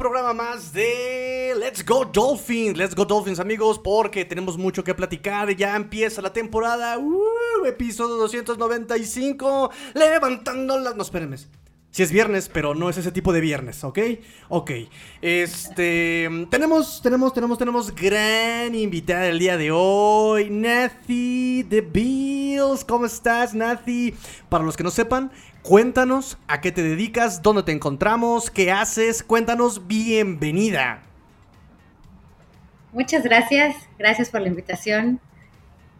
[0.00, 2.78] programa más de Let's Go Dolphins.
[2.78, 5.54] Let's Go Dolphins amigos, porque tenemos mucho que platicar.
[5.54, 10.96] Ya empieza la temporada, uh, episodio 295, levantando las...
[10.96, 11.36] No, espérenme.
[11.90, 13.98] Si es viernes, pero no es ese tipo de viernes, ¿ok?
[14.48, 14.70] Ok.
[15.20, 16.30] Este.
[16.48, 20.48] Tenemos, tenemos, tenemos, tenemos gran invitada el día de hoy.
[20.50, 22.84] Nathy de Bills.
[22.84, 24.14] ¿Cómo estás, Nathy?
[24.48, 25.32] Para los que no sepan,
[25.62, 29.22] cuéntanos a qué te dedicas, dónde te encontramos, qué haces.
[29.22, 31.02] Cuéntanos, bienvenida.
[32.92, 33.76] Muchas gracias.
[33.98, 35.20] Gracias por la invitación.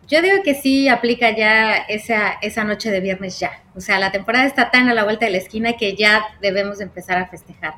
[0.09, 3.63] Yo digo que sí aplica ya esa, esa noche de viernes ya.
[3.77, 6.81] O sea, la temporada está tan a la vuelta de la esquina que ya debemos
[6.81, 7.75] empezar a festejar.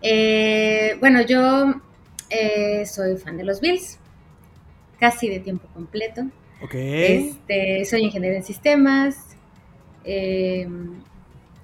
[0.00, 1.74] Eh, bueno, yo
[2.30, 4.00] eh, soy fan de los Bills,
[4.98, 6.22] casi de tiempo completo.
[6.62, 6.74] Ok.
[6.74, 9.36] Este, soy ingeniero en sistemas.
[10.04, 10.66] eh,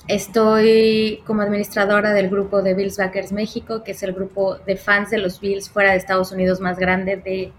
[0.08, 5.10] estoy como administradora del grupo de Bills Backers México, que es el grupo de fans
[5.10, 7.52] de los Bills fuera de Estados Unidos más grande de,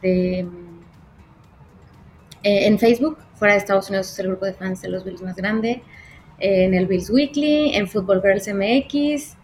[0.00, 0.38] de
[2.42, 5.20] eh, en Facebook, fuera de Estados Unidos es el grupo de fans de los Bills
[5.20, 5.82] más grande,
[6.38, 9.36] eh, en el Bills Weekly, en Football Girls MX,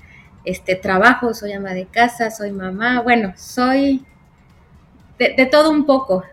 [0.47, 4.07] este, trabajo, soy ama de casa, soy mamá, bueno, soy
[5.19, 6.25] de, de todo un poco,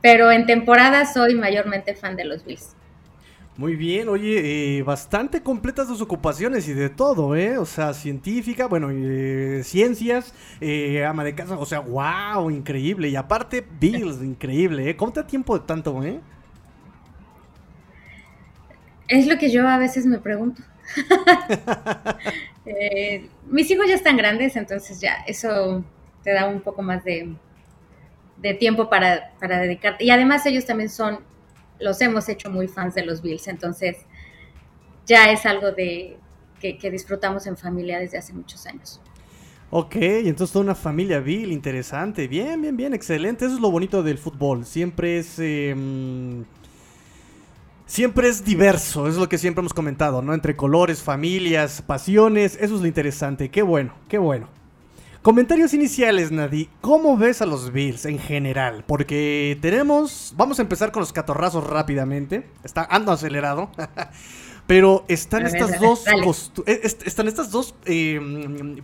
[0.00, 2.74] pero en temporada soy mayormente fan de los Bills.
[3.56, 7.58] Muy bien, oye, eh, bastante completas tus ocupaciones y de todo, ¿eh?
[7.58, 13.10] O sea, científica, bueno, eh, ciencias, eh, ama de casa, o sea, wow, increíble.
[13.10, 14.96] Y aparte, Bills, increíble, ¿eh?
[14.96, 16.22] ¿Cómo te da tiempo de tanto, eh?
[19.08, 20.62] Es lo que yo a veces me pregunto.
[22.64, 25.84] Eh, mis hijos ya están grandes, entonces ya eso
[26.22, 27.34] te da un poco más de,
[28.36, 30.04] de tiempo para, para dedicarte.
[30.04, 31.20] Y además ellos también son,
[31.82, 33.96] los hemos hecho muy fans de los Bills, entonces
[35.06, 36.16] ya es algo de
[36.60, 39.00] que, disfrutamos en familia desde hace muchos años.
[39.70, 42.28] Ok, entonces toda una familia Bill, interesante.
[42.28, 43.46] Bien, bien, bien, excelente.
[43.46, 44.64] Eso es lo bonito del fútbol.
[44.64, 45.38] Siempre es.
[45.38, 46.42] mm,
[47.86, 50.34] siempre es diverso, es lo que siempre hemos comentado, ¿no?
[50.34, 52.56] Entre colores, familias, pasiones.
[52.60, 53.50] Eso es lo interesante.
[53.50, 54.48] Qué bueno, qué bueno.
[55.22, 56.68] Comentarios iniciales, Nadie.
[56.80, 58.82] ¿Cómo ves a los Bills en general?
[58.86, 60.34] Porque tenemos.
[60.36, 62.48] Vamos a empezar con los catorrazos rápidamente.
[62.64, 63.70] Está ando acelerado.
[64.66, 66.22] Pero están A ver, estas dos dale.
[66.24, 68.20] postu- eh, est- están estas dos eh,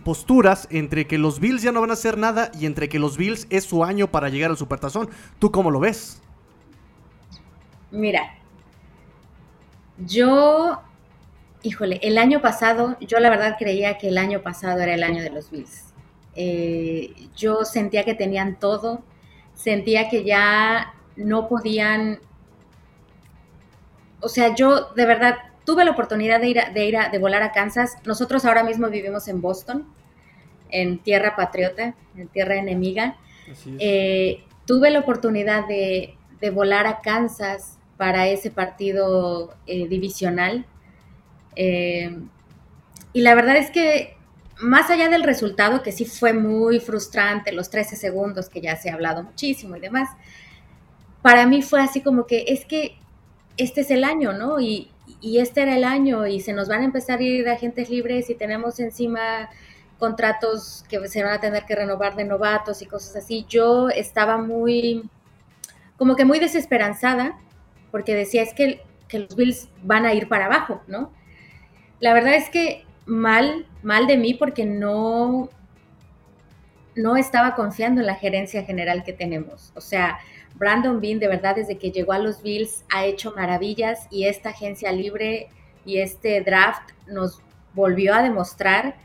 [0.03, 3.17] posturas entre que los Bills ya no van a hacer nada y entre que los
[3.17, 5.09] Bills es su año para llegar al Supertazón.
[5.39, 6.21] ¿Tú cómo lo ves?
[7.91, 8.35] Mira,
[10.05, 10.81] yo,
[11.63, 15.21] híjole, el año pasado, yo la verdad creía que el año pasado era el año
[15.23, 15.88] de los Bills.
[16.41, 19.03] Eh, yo sentía que tenían todo,
[19.55, 22.19] sentía que ya no podían,
[24.21, 25.35] o sea, yo de verdad
[25.65, 27.97] tuve la oportunidad de ir, a- de ir a, de volar a Kansas.
[28.05, 29.85] Nosotros ahora mismo vivimos en Boston,
[30.71, 33.17] en tierra patriota, en tierra enemiga.
[33.79, 40.65] Eh, tuve la oportunidad de, de volar a Kansas para ese partido eh, divisional.
[41.55, 42.17] Eh,
[43.11, 44.15] y la verdad es que
[44.59, 48.89] más allá del resultado, que sí fue muy frustrante, los 13 segundos que ya se
[48.89, 50.09] ha hablado muchísimo y demás,
[51.21, 52.97] para mí fue así como que es que
[53.57, 54.59] este es el año, ¿no?
[54.59, 54.89] Y,
[55.21, 58.29] y este era el año y se nos van a empezar a ir agentes libres
[58.29, 59.49] y tenemos encima
[59.99, 63.45] contratos que se van a tener que renovar de novatos y cosas así.
[63.49, 65.09] Yo estaba muy,
[65.97, 67.37] como que muy desesperanzada,
[67.91, 71.11] porque decía, es que, que los Bills van a ir para abajo, ¿no?
[71.99, 75.49] La verdad es que mal, mal de mí, porque no,
[76.95, 79.71] no estaba confiando en la gerencia general que tenemos.
[79.75, 80.19] O sea,
[80.55, 84.49] Brandon Bean, de verdad, desde que llegó a los Bills, ha hecho maravillas y esta
[84.49, 85.49] agencia libre
[85.85, 87.41] y este draft nos
[87.73, 88.95] volvió a demostrar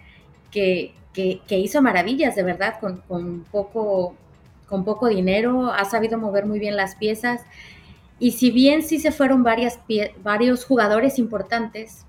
[0.50, 4.16] que, que, hizo maravillas, de verdad, con, con, poco,
[4.69, 7.43] con poco dinero, ha sabido mover muy bien las piezas.
[8.19, 12.04] Y si bien sí se fueron varias pie varios jugadores importantes,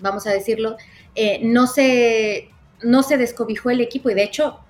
[0.00, 0.76] vamos a decirlo,
[1.20, 2.48] eh, no, se,
[2.80, 4.60] no se descobijó el equipo y de hecho,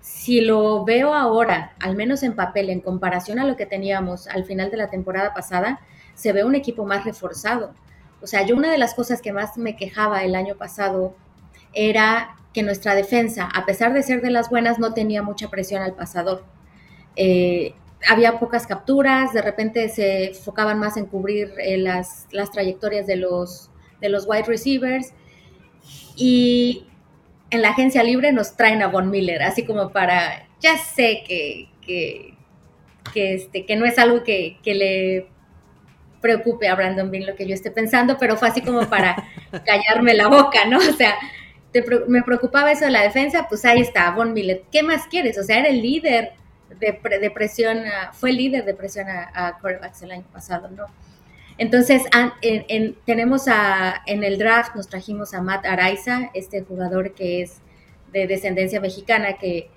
[0.00, 4.44] si lo veo ahora, al menos en papel, en comparación a lo que teníamos al
[4.44, 5.80] final de la temporada pasada,
[6.14, 7.74] se ve un equipo más reforzado.
[8.22, 11.16] O sea, yo una de las cosas que más me quejaba el año pasado
[11.72, 15.82] era que nuestra defensa, a pesar de ser de las buenas, no tenía mucha presión
[15.82, 16.44] al pasador.
[17.16, 17.74] Eh,
[18.08, 23.16] había pocas capturas, de repente se enfocaban más en cubrir eh, las, las, trayectorias de
[23.16, 23.70] los,
[24.00, 25.12] de los wide receivers.
[26.16, 26.86] Y
[27.50, 31.68] en la agencia libre nos traen a Von Miller, así como para, ya sé que,
[31.80, 32.34] que,
[33.12, 35.28] que, este, que no es algo que, que, le,
[36.20, 39.14] preocupe a Brandon Bean lo que yo esté pensando, pero fue así como para
[39.64, 40.78] callarme la boca, ¿no?
[40.78, 41.14] O sea,
[42.08, 44.64] me preocupaba eso de la defensa, pues ahí está, Von Miller.
[44.72, 45.38] ¿Qué más quieres?
[45.38, 46.32] O sea, era el líder
[46.80, 47.82] de, presión,
[48.12, 49.58] fue líder de presión a, a
[50.02, 50.86] el año pasado, ¿no?
[51.58, 52.02] Entonces,
[53.06, 57.60] tenemos a, en el draft nos trajimos a Matt Araiza, este jugador que es
[58.12, 59.70] de descendencia mexicana, que,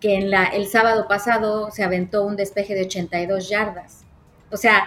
[0.00, 4.04] que el sábado pasado se aventó un despeje de 82 yardas.
[4.50, 4.84] O sea,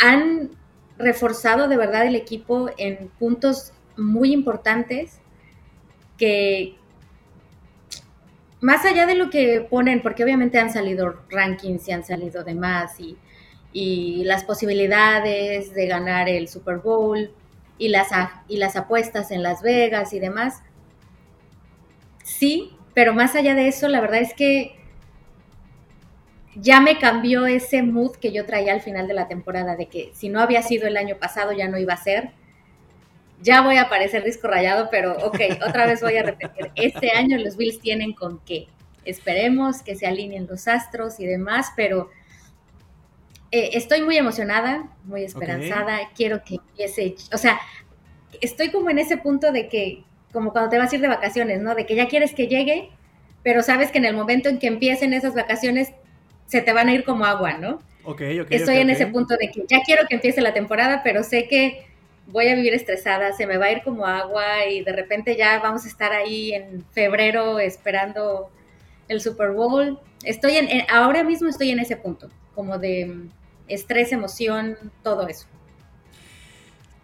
[0.00, 0.50] han
[0.98, 5.20] reforzado de verdad el equipo en puntos muy importantes
[6.18, 6.74] que,
[8.60, 12.98] más allá de lo que ponen, porque obviamente han salido rankings y han salido demás
[12.98, 13.16] y,
[13.72, 17.32] y las posibilidades de ganar el Super Bowl
[17.78, 18.08] y las,
[18.48, 20.62] y las apuestas en Las Vegas y demás.
[22.24, 24.76] Sí, pero más allá de eso, la verdad es que
[26.56, 30.10] ya me cambió ese mood que yo traía al final de la temporada, de que
[30.14, 32.30] si no había sido el año pasado ya no iba a ser.
[33.42, 36.70] Ya voy a parecer disco rayado, pero ok, otra vez voy a repetir.
[36.74, 38.66] Este año los Bills tienen con qué.
[39.04, 42.10] Esperemos que se alineen los astros y demás, pero
[43.52, 47.60] eh, estoy muy emocionada, muy esperanzada, quiero que empiece, o sea,
[48.40, 51.60] estoy como en ese punto de que, como cuando te vas a ir de vacaciones,
[51.60, 51.74] ¿no?
[51.74, 52.90] De que ya quieres que llegue,
[53.42, 55.92] pero sabes que en el momento en que empiecen esas vacaciones
[56.46, 57.80] se te van a ir como agua, ¿no?
[58.04, 58.46] Ok, ok.
[58.50, 61.86] Estoy en ese punto de que ya quiero que empiece la temporada, pero sé que
[62.26, 65.58] voy a vivir estresada, se me va a ir como agua y de repente ya
[65.58, 68.50] vamos a estar ahí en febrero esperando
[69.08, 69.98] el Super Bowl.
[70.22, 73.28] Estoy en ahora mismo estoy en ese punto, como de
[73.70, 75.46] estrés, emoción, todo eso.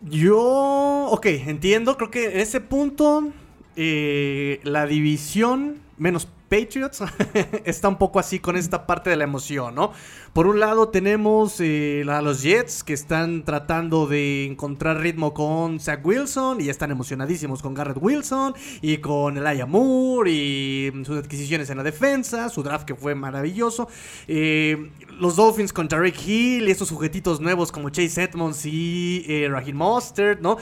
[0.02, 3.32] Yo, ok, entiendo, creo que en ese punto
[3.76, 7.02] eh, la división menos Patriots
[7.64, 9.92] está un poco así con esta parte de la emoción, ¿no?
[10.32, 15.80] Por un lado tenemos eh, a los Jets que están tratando de encontrar ritmo con
[15.80, 21.70] Zach Wilson y están emocionadísimos con Garrett Wilson y con Elijah Moore y sus adquisiciones
[21.70, 23.88] en la defensa, su draft que fue maravilloso.
[24.28, 29.48] Eh, los Dolphins con Tarek Hill y estos sujetitos nuevos como Chase Edmonds y eh,
[29.50, 30.58] Raheem Mostert, ¿no?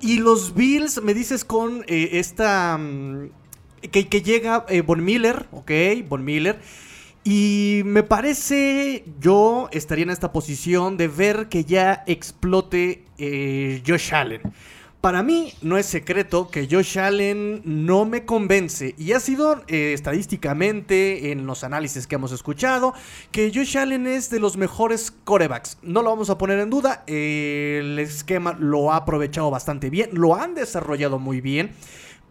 [0.00, 2.76] Y los Bills, me dices con eh, esta...
[2.78, 3.30] Mm,
[3.80, 5.70] que, llega eh, Von Miller, ok,
[6.08, 6.58] Von Miller.
[7.24, 14.14] Y me parece, yo estaría en esta posición de ver que ya explote eh, Josh
[14.14, 14.42] Allen.
[15.00, 19.92] Para mí no es secreto que Josh Allen no me convence y ha sido eh,
[19.92, 22.92] estadísticamente en los análisis que hemos escuchado
[23.30, 25.78] que Josh Allen es de los mejores corebacks.
[25.82, 30.34] No lo vamos a poner en duda, el esquema lo ha aprovechado bastante bien, lo
[30.34, 31.70] han desarrollado muy bien,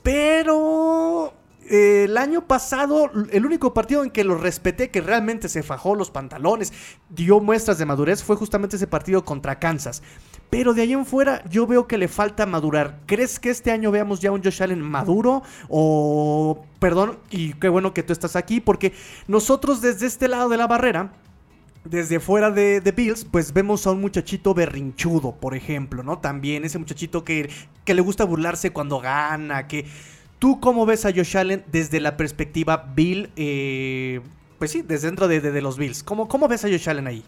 [0.06, 1.34] pero
[1.68, 6.12] el año pasado, el único partido en que lo respeté, que realmente se fajó los
[6.12, 6.72] pantalones,
[7.10, 10.04] dio muestras de madurez, fue justamente ese partido contra Kansas.
[10.52, 13.00] Pero de ahí en fuera, yo veo que le falta madurar.
[13.08, 15.42] ¿Crees que este año veamos ya un Josh Allen maduro?
[15.70, 18.94] O, perdón, y qué bueno que tú estás aquí, porque
[19.28, 21.14] nosotros desde este lado de la barrera,
[21.86, 26.18] desde fuera de, de, Bills, pues vemos a un muchachito berrinchudo, por ejemplo, ¿no?
[26.20, 27.50] También ese muchachito que,
[27.86, 29.86] que le gusta burlarse cuando gana, que
[30.40, 33.30] ¿Tú cómo ves a Josh Allen desde la perspectiva Bill?
[33.36, 34.22] Eh,
[34.60, 36.04] pues sí, desde dentro de, los Bills.
[36.04, 37.24] ¿Cómo, ¿Cómo, ves a Josh Allen ahí?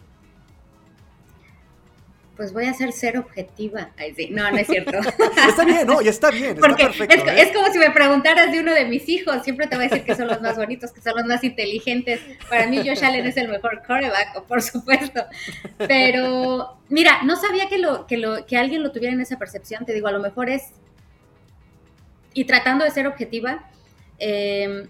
[2.38, 3.90] Pues voy a ser ser objetiva.
[4.30, 4.96] No, no es cierto.
[5.48, 6.54] está bien, no, ya está bien.
[6.54, 7.42] Está perfecto, ¿eh?
[7.42, 9.42] es, como si me preguntaras de uno de mis hijos.
[9.42, 12.20] Siempre te voy a decir que son los más bonitos, que son los más inteligentes.
[12.48, 15.24] Para mí, Josh Allen es el mejor quarterback, por supuesto.
[15.78, 19.84] Pero, mira, no sabía que, lo, que, lo, que alguien lo tuviera en esa percepción.
[19.84, 20.72] Te digo, a lo mejor es
[22.34, 23.68] y tratando de ser objetiva,
[24.20, 24.86] em,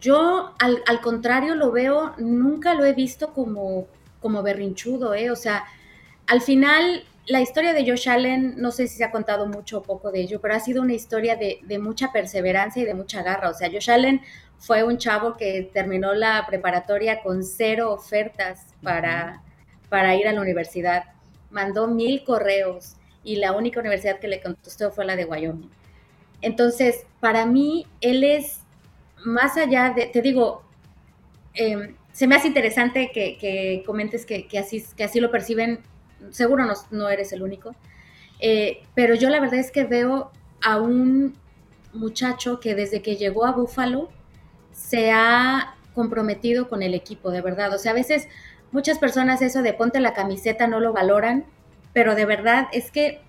[0.00, 3.88] yo al, contrario lo veo, nunca lo he visto como,
[4.20, 5.32] como berrinchudo, ¿eh?
[5.32, 5.64] O sea,
[6.26, 9.82] al final la historia de Josh Allen, no sé si se ha contado mucho o
[9.82, 13.50] poco de ello, pero ha sido una historia de, mucha perseverancia y de mucha garra.
[13.50, 14.20] O sea, Josh Allen
[14.58, 19.42] fue un chavo que terminó la preparatoria con cero ofertas para,
[19.88, 21.04] para ir a la universidad.
[21.50, 25.70] Mandó mil correos y la única universidad que le contestó fue la de Wyoming.
[26.42, 28.60] Entonces, para mí, él es
[29.24, 30.62] más allá de, te digo,
[31.54, 35.80] em, se me hace interesante que, comentes que, así, que así lo perciben,
[36.30, 37.74] seguro no, no eres el único,
[38.40, 40.30] eh, pero yo la verdad es que veo
[40.62, 41.34] a un
[41.92, 44.10] muchacho que desde que llegó a Buffalo
[44.72, 47.74] se ha comprometido con el equipo, de verdad.
[47.74, 48.28] O sea, a veces
[48.70, 51.46] muchas personas eso de ponte la camiseta no lo valoran,
[51.92, 53.22] pero de verdad es que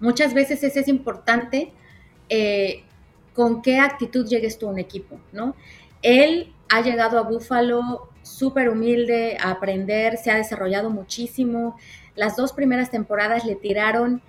[0.00, 1.72] muchas veces eso es importante
[2.28, 2.82] eh,
[3.34, 5.54] con qué actitud llegues tú a un equipo, ¿no?
[6.02, 11.76] Él ha llegado a Buffalo súper humilde a aprender, se ha desarrollado muchísimo.
[12.14, 14.22] Las dos primeras temporadas le tiraron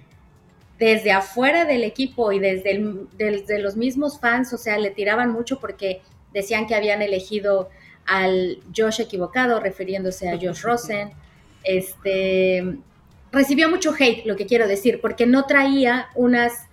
[0.80, 2.84] desde afuera del equipo y desde,
[3.18, 6.02] desde los mismos fans, o sea, le tiraban mucho porque
[6.34, 7.70] decían que habían elegido
[8.06, 11.12] al Josh equivocado, refiriéndose a Josh Rosen.
[11.64, 12.78] Este,
[13.32, 16.68] recibió mucho hate, lo que quiero decir, porque no traía unas,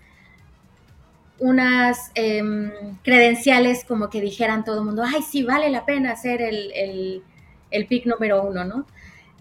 [1.39, 2.71] unas em,
[3.03, 7.23] credenciales como que dijeran todo el mundo, ay, sí, vale la pena ser el,
[7.71, 8.87] el, pick número uno, ¿no?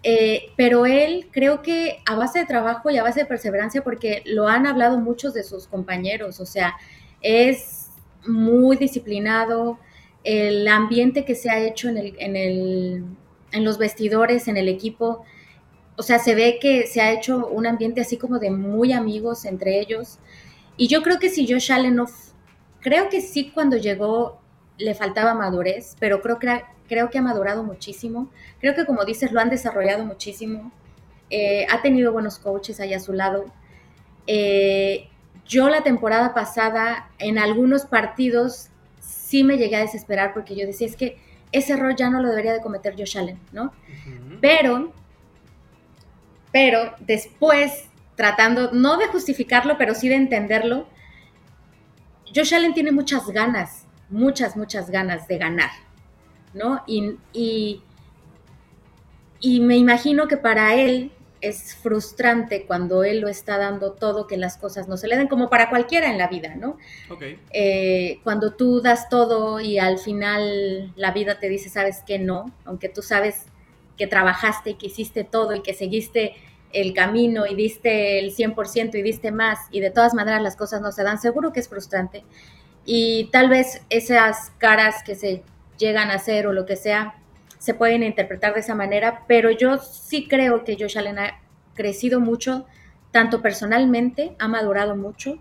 [0.03, 4.23] Eh, pero él creo que a base de trabajo y a base de perseverancia, porque
[4.25, 6.77] lo han hablado muchos de sus compañeros, o sea,
[7.21, 7.89] es
[8.25, 9.79] muy disciplinado,
[10.23, 13.03] el ambiente que se ha hecho en, el, en, el,
[13.51, 15.25] en los vestidores, en el equipo,
[15.97, 19.43] o sea, se ve que se ha hecho un ambiente así como de muy amigos
[19.43, 20.19] entre ellos.
[20.77, 22.05] Y yo creo que si Josh Allen no,
[22.79, 24.39] creo que sí cuando llegó
[24.77, 28.29] le faltaba madurez, pero creo que, creo que ha madurado muchísimo.
[28.59, 30.71] Creo que como dices, lo han desarrollado muchísimo.
[31.29, 33.45] Eh, ha tenido buenos coaches ahí a su lado.
[34.27, 35.07] Eh,
[35.47, 38.69] yo la temporada pasada, en algunos partidos,
[38.99, 41.17] sí me llegué a desesperar porque yo decía, es que
[41.51, 43.71] ese error ya no lo debería de cometer Josh Allen, ¿no?
[44.41, 44.93] Pero
[46.51, 50.87] pero después, tratando, no de justificarlo, pero sí de entenderlo,
[52.33, 55.69] Josh Allen tiene muchas ganas, muchas, muchas ganas de ganar,
[56.53, 56.83] ¿no?
[56.87, 57.81] Y, y,
[59.61, 64.57] me imagino que para él es frustrante cuando él lo está dando todo, que las
[64.57, 66.77] cosas no se le den, como para cualquiera en la vida, ¿no?
[67.09, 67.39] Okay.
[67.51, 72.51] Eh, cuando tú das todo y al final la vida te dice, sabes que no,
[72.65, 73.45] aunque tú sabes
[73.97, 76.35] que trabajaste y que hiciste todo y que seguiste
[76.71, 80.81] el camino y diste el 100% y diste más y de todas maneras las cosas
[80.81, 82.23] no se dan, seguro que es frustrante.
[82.85, 85.43] Y tal vez esas caras que se
[85.79, 87.15] llegan a hacer o lo que sea
[87.57, 91.41] se pueden interpretar de esa manera, pero yo sí creo que Josh Allen ha
[91.73, 92.65] crecido mucho,
[93.11, 95.39] tanto personalmente, ha madurado mucho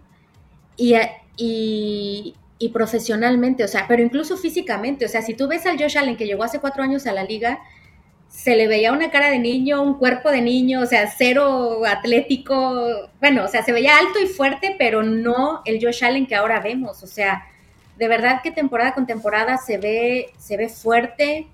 [0.77, 0.95] y,
[1.37, 5.97] y, y profesionalmente, o sea, pero incluso físicamente, o sea, si tú ves al Josh
[5.97, 7.61] Allen que llegó hace cuatro años a la liga,
[8.29, 13.11] se le veía una cara de niño, un cuerpo de niño, o sea, cero atlético,
[13.21, 16.61] bueno, o sea, se veía alto y fuerte, pero no el Josh Allen que ahora
[16.61, 17.47] vemos, o sea,
[17.99, 21.49] de verdad que temporada con temporada se ve, se ve fuerte.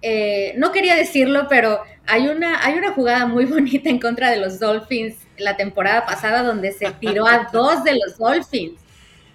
[0.00, 4.38] Eh, no quería decirlo, pero hay una, hay una jugada muy bonita en contra de
[4.38, 8.80] los Dolphins la temporada pasada donde se tiró a dos de los Dolphins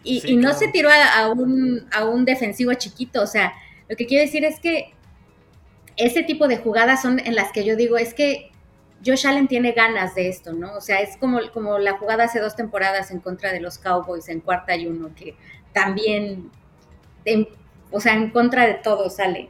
[0.03, 3.51] y, no se tiró a, un, a un defensivo chiquito, o sea,
[3.89, 4.93] lo que quiero decir es que
[5.97, 8.51] ese tipo de jugadas son en las que yo digo, es que
[9.05, 10.73] Josh Allen tiene ganas de esto, ¿no?
[10.75, 14.29] O sea, es como, como la jugada hace dos temporadas en contra de los Cowboys
[14.29, 15.35] en cuarta y uno, que
[15.77, 16.49] también,
[17.91, 19.49] o sea, en contra de todo sale.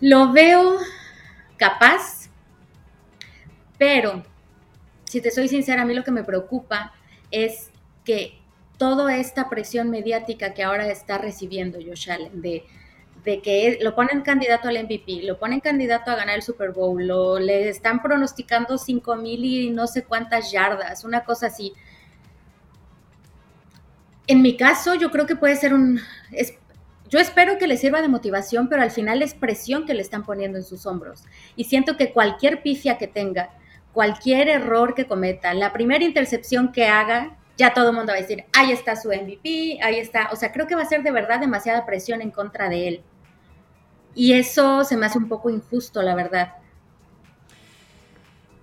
[0.00, 0.76] Lo veo
[1.56, 2.28] capaz,
[3.78, 4.24] pero
[5.04, 6.92] si te soy sincera, a mí lo que me preocupa
[7.30, 7.70] es
[8.04, 8.40] que
[8.76, 12.64] toda esta presión mediática que ahora está recibiendo Josh Allen de
[13.24, 17.06] de que lo ponen candidato al MVP, lo ponen candidato a ganar el Super Bowl,
[17.06, 21.74] lo, le están pronosticando 5 mil y no sé cuántas yardas, una cosa así.
[24.28, 26.00] En mi caso, yo creo que puede ser un...
[27.08, 30.24] yo espero que le sirva de motivación, pero al final es presión que le están
[30.24, 31.24] poniendo en sus hombros.
[31.56, 33.50] Y siento que cualquier pifia que tenga,
[33.92, 38.20] cualquier error que cometa, la primera intercepción que haga, ya todo el mundo va a
[38.20, 40.28] decir, ahí está su MVP, ahí está.
[40.30, 43.02] O sea, creo que va a ser de verdad demasiada presión en contra de él.
[44.14, 46.54] Y eso se me hace un poco injusto, la verdad.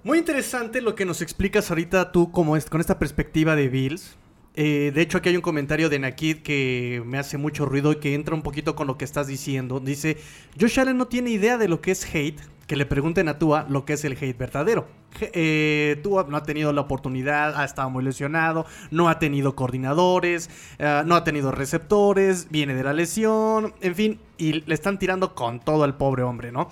[0.03, 4.15] Muy interesante lo que nos explicas ahorita tú como es, con esta perspectiva de Bills.
[4.55, 7.97] Eh, de hecho, aquí hay un comentario de Nakid que me hace mucho ruido y
[7.97, 9.79] que entra un poquito con lo que estás diciendo.
[9.79, 10.17] Dice,
[10.59, 13.65] Josh Allen no tiene idea de lo que es hate que le pregunten a Tua
[13.69, 14.87] lo que es el hate verdadero.
[15.19, 20.49] Eh, Tua no ha tenido la oportunidad, ha estado muy lesionado, no ha tenido coordinadores,
[20.79, 25.35] eh, no ha tenido receptores, viene de la lesión, en fin, y le están tirando
[25.35, 26.69] con todo al pobre hombre, ¿no?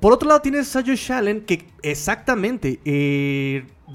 [0.00, 2.80] Por otro lado tienes a Josh Allen que exactamente,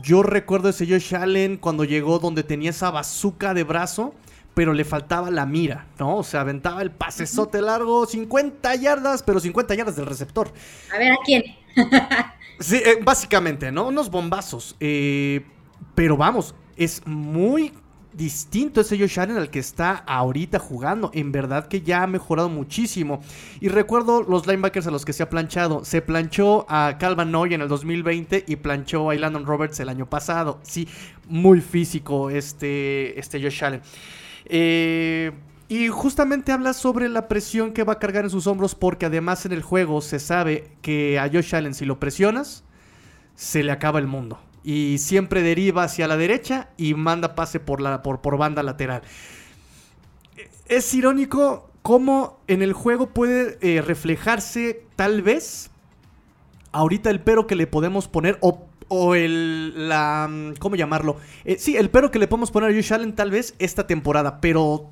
[0.02, 4.14] yo recuerdo ese Josh Allen cuando llegó donde tenía esa bazuca de brazo
[4.58, 6.18] pero le faltaba la mira, ¿no?
[6.18, 10.52] O sea, aventaba el pasesote largo, 50 yardas, pero 50 yardas del receptor.
[10.92, 11.44] A ver, ¿a quién?
[12.60, 13.90] sí, eh, básicamente, ¿no?
[13.90, 14.76] Unos bombazos.
[14.80, 15.46] Eh,
[15.94, 17.72] pero vamos, es muy
[18.18, 21.12] distinto ese Josh Allen al que está ahorita jugando.
[21.14, 23.22] En verdad que ya ha mejorado muchísimo.
[23.62, 25.86] Y recuerdo los linebackers a los que se ha planchado.
[25.86, 30.10] Se planchó a Calvin Noy en el 2020 y planchó a Landon Roberts el año
[30.10, 30.60] pasado.
[30.64, 30.88] Sí,
[31.28, 33.82] muy físico este, este Josh Allen.
[34.46, 35.32] Eh,
[35.70, 39.46] Y justamente habla sobre la presión que va a cargar en sus hombros porque además
[39.46, 42.64] en el juego se sabe que a Josh Allen si lo presionas,
[43.36, 44.40] se le acaba el mundo.
[44.70, 49.02] Y siempre deriva hacia la derecha y manda pase por, la, por, por banda lateral.
[50.66, 55.72] Es irónico cómo en el juego puede eh, reflejarse tal vez
[56.74, 61.78] ahorita el pero que le podemos poner o, o el la cómo llamarlo eh, sí
[61.78, 64.90] el pero que le podemos poner a Josh Allen tal vez esta temporada pero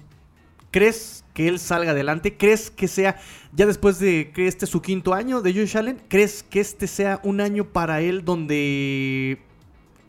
[0.72, 3.18] crees que él salga adelante crees que sea
[3.52, 6.88] ya después de que este es su quinto año de Josh Allen crees que este
[6.88, 9.42] sea un año para él donde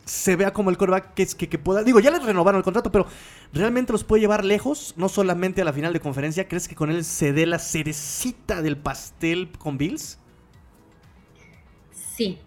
[0.07, 1.83] se vea como el coreback que, que, que pueda.
[1.83, 3.07] Digo, ya le renovaron el contrato, pero
[3.53, 4.93] ¿realmente los puede llevar lejos?
[4.97, 6.47] No solamente a la final de conferencia.
[6.47, 10.17] ¿Crees que con él se dé la cerecita del pastel con Bills?
[11.91, 12.39] Sí.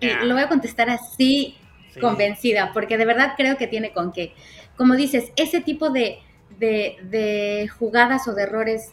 [0.00, 1.56] Y lo voy a contestar así,
[2.00, 4.34] convencida, porque de verdad creo que tiene con qué.
[4.76, 6.18] Como dices, ese tipo de,
[6.58, 8.92] de, de jugadas o de errores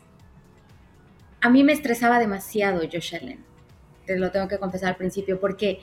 [1.43, 3.43] a mí me estresaba demasiado Josh Allen.
[4.05, 5.81] Te lo tengo que confesar al principio, porque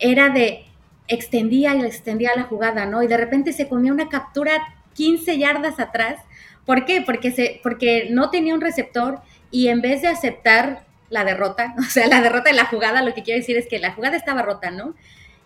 [0.00, 0.64] era de
[1.10, 3.02] extendía y extendía la jugada, ¿no?
[3.02, 4.52] Y de repente se comía una captura
[4.94, 6.20] 15 yardas atrás.
[6.64, 7.02] ¿Por qué?
[7.04, 11.82] Porque, se, porque no tenía un receptor y en vez de aceptar la derrota, o
[11.82, 14.42] sea, la derrota de la jugada, lo que quiero decir es que la jugada estaba
[14.42, 14.94] rota, ¿no?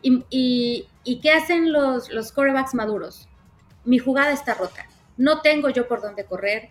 [0.03, 3.27] ¿Y, y, qué hacen los, los corebacks maduros?
[3.87, 6.69] Mi jugada está rota, no tengo yo por dónde correr,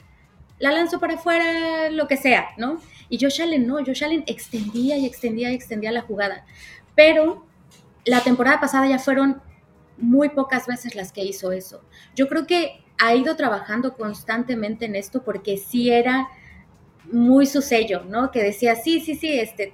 [0.60, 2.80] la lanzo para afuera, lo que sea, ¿no?
[3.10, 6.46] Y Josh Allen no, Josh Allen extendía y extendía y extendía la jugada,
[6.94, 7.44] pero
[8.06, 9.42] la temporada pasada ya fueron
[9.98, 11.82] muy pocas veces las que hizo eso.
[12.16, 16.28] Yo creo que ha ido trabajando constantemente en esto porque sí era
[17.12, 18.32] muy su sello, ¿no?
[18.32, 19.74] Que decía, sí, sí, sí, este,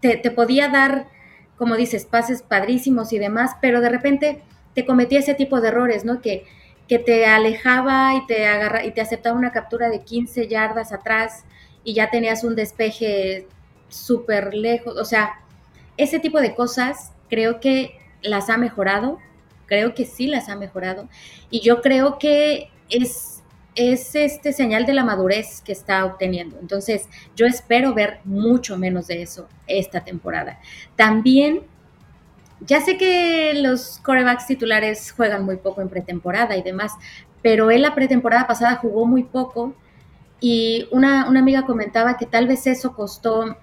[0.00, 1.08] te, podía dar,
[1.56, 4.42] como dices, pases padrísimos y demás, pero de repente
[4.74, 6.20] te cometía ese tipo de errores, ¿no?
[6.20, 6.44] Que,
[6.88, 11.44] que te alejaba y te, agarra, y te aceptaba una captura de 15 yardas atrás
[11.82, 13.46] y ya tenías un despeje
[13.88, 15.40] súper lejos, o sea,
[15.96, 19.18] ese tipo de cosas creo que las ha mejorado,
[19.66, 21.08] creo que sí las ha mejorado
[21.50, 23.42] y yo creo que es,
[23.74, 26.58] es este señal de la madurez que está obteniendo.
[26.58, 30.60] Entonces, yo espero ver mucho menos de eso esta temporada.
[30.96, 31.62] También,
[32.60, 36.92] ya sé que los corebacks titulares juegan muy poco en pretemporada y demás,
[37.42, 39.74] pero él la pretemporada pasada jugó muy poco
[40.40, 43.56] y una, una amiga comentaba que tal vez eso costó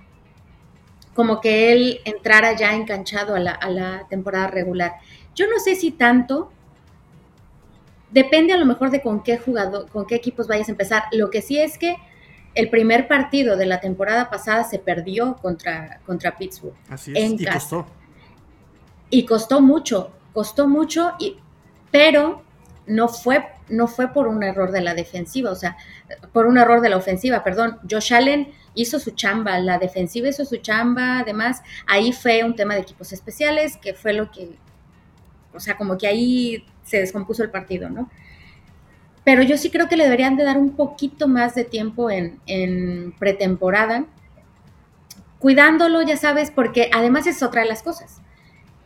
[1.13, 4.93] como que él entrara ya enganchado a la, temporada regular.
[5.35, 6.51] Yo no sé si tanto,
[8.11, 11.03] depende a lo mejor de con qué jugador, con qué equipos vayas a empezar.
[11.11, 11.97] Lo que sí es que
[12.55, 16.75] el primer partido de la temporada pasada se perdió contra, contra Pittsburgh.
[16.89, 17.85] Así es, y costó.
[19.09, 21.37] Y costó mucho, costó mucho, y,
[21.91, 22.43] pero
[22.87, 25.77] no fue, no fue por un error de la defensiva, o sea,
[26.33, 27.79] por un error de la ofensiva, perdón.
[27.89, 32.75] Josh Allen hizo su chamba, la defensiva hizo su chamba, además, ahí fue un tema
[32.75, 34.55] de equipos especiales, que fue lo que,
[35.53, 38.09] o sea, como que ahí se descompuso el partido, ¿no?
[39.23, 43.13] Pero yo sí creo que le deberían de dar un poquito más de tiempo en,
[43.19, 44.05] pretemporada,
[45.39, 48.21] cuidándolo, ya sabes, porque además es otra de las cosas.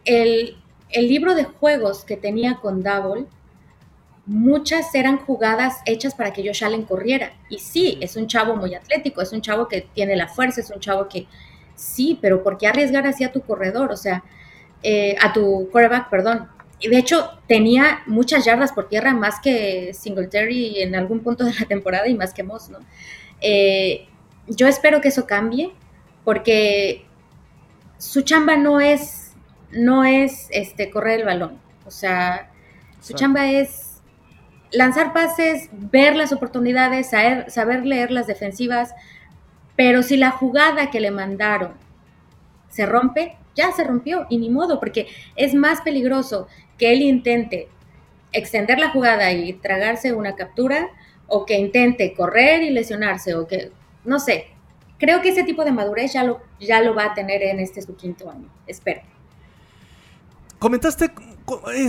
[0.03, 0.57] El,
[0.89, 3.27] el libro de juegos que tenía con Double
[4.25, 7.33] muchas eran jugadas hechas para que Josh Allen corriera.
[7.49, 10.71] Y sí, es un chavo muy atlético, es un chavo que tiene la fuerza, es
[10.71, 11.27] un chavo que
[11.75, 13.91] sí, pero ¿por qué arriesgar así a tu corredor?
[13.91, 14.23] O sea,
[14.83, 16.47] eh, a tu quarterback, perdón.
[16.79, 21.53] Y de hecho, tenía muchas yardas por tierra, más que Singletary en algún punto de
[21.53, 22.79] la temporada y más que Moss, ¿no?
[23.41, 24.07] Eh,
[24.47, 25.71] yo espero que eso cambie,
[26.23, 27.05] porque
[27.97, 29.33] su chamba no es,
[29.71, 31.59] no es este, correr el balón.
[31.85, 32.51] O sea,
[32.99, 33.84] su chamba es
[34.75, 38.93] lanzar pases, ver las oportunidades, saber, leer las defensivas,
[39.75, 41.73] pero si la jugada que le mandaron
[42.69, 47.69] se rompe, ya se rompió y ni modo, porque es más peligroso que él intente
[48.33, 50.89] extender la jugada y tragarse una captura
[51.27, 53.71] o que intente correr y lesionarse o que,
[54.03, 54.47] no sé,
[54.97, 57.81] creo que ese tipo de madurez ya lo, ya lo va a tener en este
[57.81, 59.01] su quinto año, espero.
[60.59, 61.09] Comentaste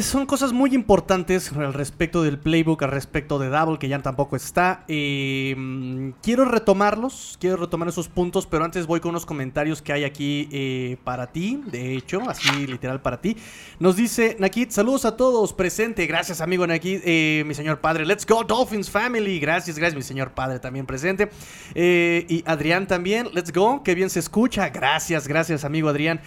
[0.02, 4.36] son cosas muy importantes al respecto del playbook, al respecto de Double, que ya tampoco
[4.36, 4.84] está.
[4.86, 10.04] Eh, quiero retomarlos, quiero retomar esos puntos, pero antes voy con unos comentarios que hay
[10.04, 13.36] aquí eh, para ti, de hecho, así literal para ti.
[13.78, 17.02] Nos dice Nakit, saludos a todos, presente, gracias amigo Nakit,
[17.46, 21.30] mi señor padre, let's go Dolphins Family, gracias, gracias mi señor padre también presente.
[21.74, 26.20] y Adrián también, let's go, que bien se escucha, gracias, gracias amigo Adrián.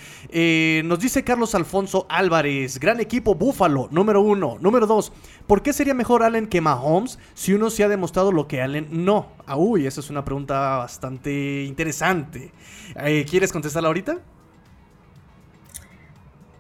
[0.86, 4.58] nos dice Carlos Alfonso Álvarez, gran equipo equipo Buffalo, número uno.
[4.62, 5.12] Número dos,
[5.46, 8.88] ¿por qué sería mejor Allen que Mahomes si uno se ha demostrado lo que Allen
[8.92, 9.34] no?
[9.46, 12.52] Ah, uy, esa es una pregunta bastante interesante.
[12.96, 14.20] Eh, ¿Quieres contestarla ahorita?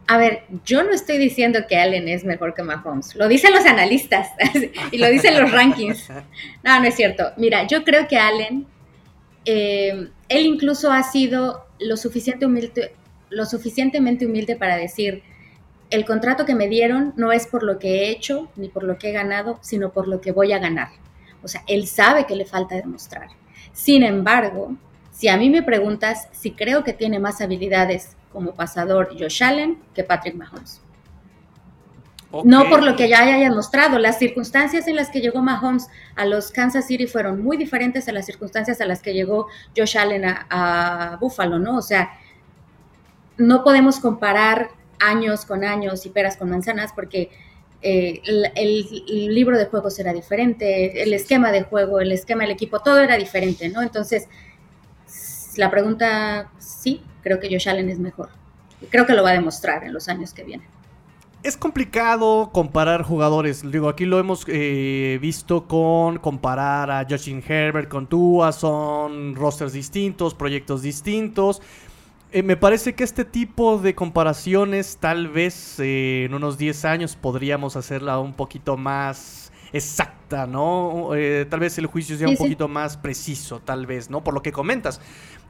[0.07, 3.15] A ver, yo no estoy diciendo que Allen es mejor que Mahomes.
[3.15, 4.27] Lo dicen los analistas
[4.91, 6.09] y lo dicen los rankings.
[6.63, 7.31] No, no es cierto.
[7.37, 8.65] Mira, yo creo que Allen,
[9.45, 12.45] eh, él incluso ha sido lo, suficiente
[13.29, 15.23] lo suficientemente humilde para decir,
[15.89, 18.97] el contrato que me dieron no es por lo que he hecho ni por lo
[18.97, 20.89] que he ganado, sino por lo que voy a ganar.
[21.41, 23.29] O sea, él sabe que le falta demostrar.
[23.71, 24.75] Sin embargo,
[25.11, 29.79] si a mí me preguntas si creo que tiene más habilidades como pasador Josh Allen
[29.93, 30.81] que Patrick Mahomes.
[32.43, 36.25] No por lo que ya haya mostrado, las circunstancias en las que llegó Mahomes a
[36.25, 40.23] los Kansas City fueron muy diferentes a las circunstancias a las que llegó Josh Allen
[40.25, 41.77] a, Buffalo, ¿no?
[41.77, 42.11] O sea,
[43.37, 44.69] no podemos comparar
[44.99, 47.29] años con años y peras con manzanas porque
[47.81, 48.21] eh,
[48.55, 52.99] el, libro de juegos era diferente, el esquema de juego, el esquema del equipo, todo
[52.99, 53.81] era diferente, ¿no?
[53.81, 54.27] Entonces,
[55.55, 58.29] la pregunta, sí, creo que Josh Allen es mejor.
[58.89, 60.67] creo que lo va a demostrar en los años que vienen.
[61.41, 63.63] Es complicado comparar jugadores.
[63.71, 68.51] Digo, aquí lo hemos eh, visto con comparar a Justin Herbert con Tua.
[68.51, 71.61] Son rosters distintos, proyectos distintos.
[72.31, 77.15] Eh, me parece que este tipo de comparaciones, tal vez eh, en unos 10 años,
[77.15, 81.09] podríamos hacerla un poquito más exacta, ¿no?
[81.47, 84.23] tal vez el juicio sea un poquito más preciso, tal vez, ¿no?
[84.23, 84.99] Por lo que comentas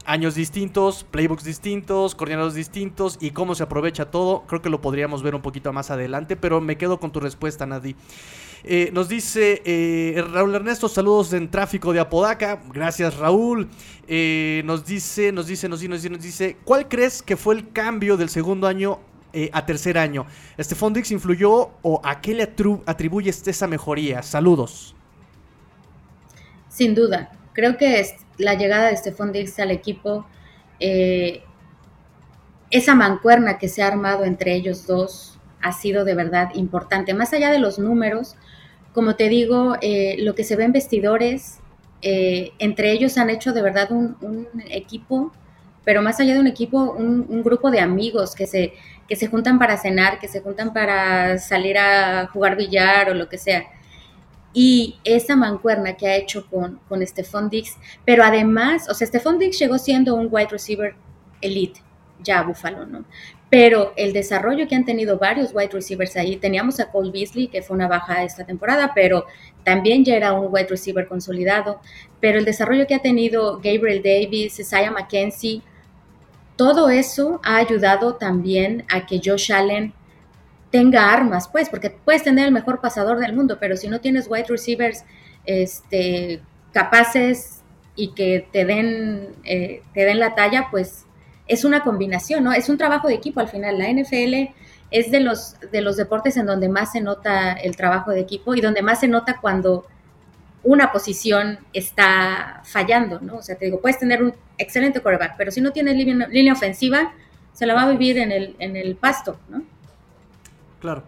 [0.05, 4.43] años distintos, playbooks distintos, coordinadores distintos y cómo se aprovecha todo.
[4.47, 7.65] Creo que lo podríamos ver un poquito más adelante, pero me quedo con tu respuesta,
[7.65, 7.95] Nadi.
[8.63, 12.61] Eh, nos dice eh, Raúl Ernesto, saludos en tráfico de Apodaca.
[12.73, 13.69] Gracias, Raúl.
[14.07, 17.55] Eh, nos dice, nos dice, nos dice, nos dice, nos dice, ¿cuál crees que fue
[17.55, 18.99] el cambio del segundo año
[19.51, 20.25] a tercer año?
[20.59, 22.51] ¿Stephon Dix influyó o a qué le
[22.85, 24.23] atribuyes esa mejoría?
[24.23, 24.95] Saludos.
[26.69, 30.25] Sin duda, creo que es la llegada de Stephon Diggs al equipo,
[30.79, 31.43] eh,
[32.71, 37.13] esa mancuerna que se ha armado entre ellos dos ha sido de verdad importante.
[37.13, 38.37] Más allá de los números,
[38.99, 41.59] como te digo, eh, lo que se ve en vestidores,
[42.01, 44.17] eh, entre ellos han hecho de verdad un,
[44.69, 45.31] equipo,
[45.85, 48.73] pero más allá de un equipo, un, grupo de amigos que se,
[49.07, 53.29] que se juntan para cenar, que se juntan para salir a jugar billar o lo
[53.29, 53.67] que sea
[54.51, 59.39] y esa mancuerna que ha hecho con, con Stephon Dix, pero además, o sea, Stephon
[59.39, 60.93] Dix llegó siendo un wide receiver
[61.39, 61.81] elite,
[62.21, 63.05] ya Buffalo, ¿no?
[63.49, 67.63] Pero el desarrollo que han tenido varios wide receivers ahí, teníamos a Cole Beasley, que
[67.63, 69.25] fue una baja esta temporada, pero
[69.63, 71.81] también ya era un wide receiver consolidado,
[72.19, 75.63] pero el desarrollo que ha tenido Gabriel Davis, Isaiah McKenzie,
[76.55, 79.93] todo eso ha ayudado también a que Josh Allen
[80.71, 84.27] tenga armas, pues, porque puedes tener el mejor pasador del mundo, pero si no tienes
[84.29, 85.05] wide receivers
[85.45, 86.41] este,
[86.73, 87.63] capaces
[87.95, 91.05] y que te den, eh, te den la talla, pues
[91.49, 92.53] es una combinación, ¿no?
[92.53, 93.77] Es un trabajo de equipo al final.
[93.77, 94.53] La NFL
[94.91, 98.55] es de los, de los deportes en donde más se nota el trabajo de equipo
[98.55, 99.85] y donde más se nota cuando
[100.63, 103.37] una posición está fallando, ¿no?
[103.37, 107.13] O sea, te digo, puedes tener un excelente quarterback, pero si no tienes línea, ofensiva,
[107.53, 109.63] se la va a vivir en el, en el pasto, ¿no?
[110.79, 111.03] Claro.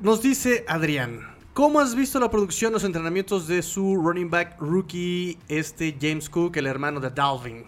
[0.00, 5.38] nos dice Adrián, ¿cómo has visto la producción, los entrenamientos de su running back rookie,
[5.48, 7.64] este James Cook, el hermano de Dalvin?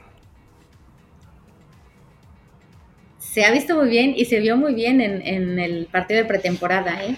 [3.18, 7.02] Se ha visto muy bien y se vio muy bien en, el partido de pretemporada.
[7.02, 7.16] ¿eh?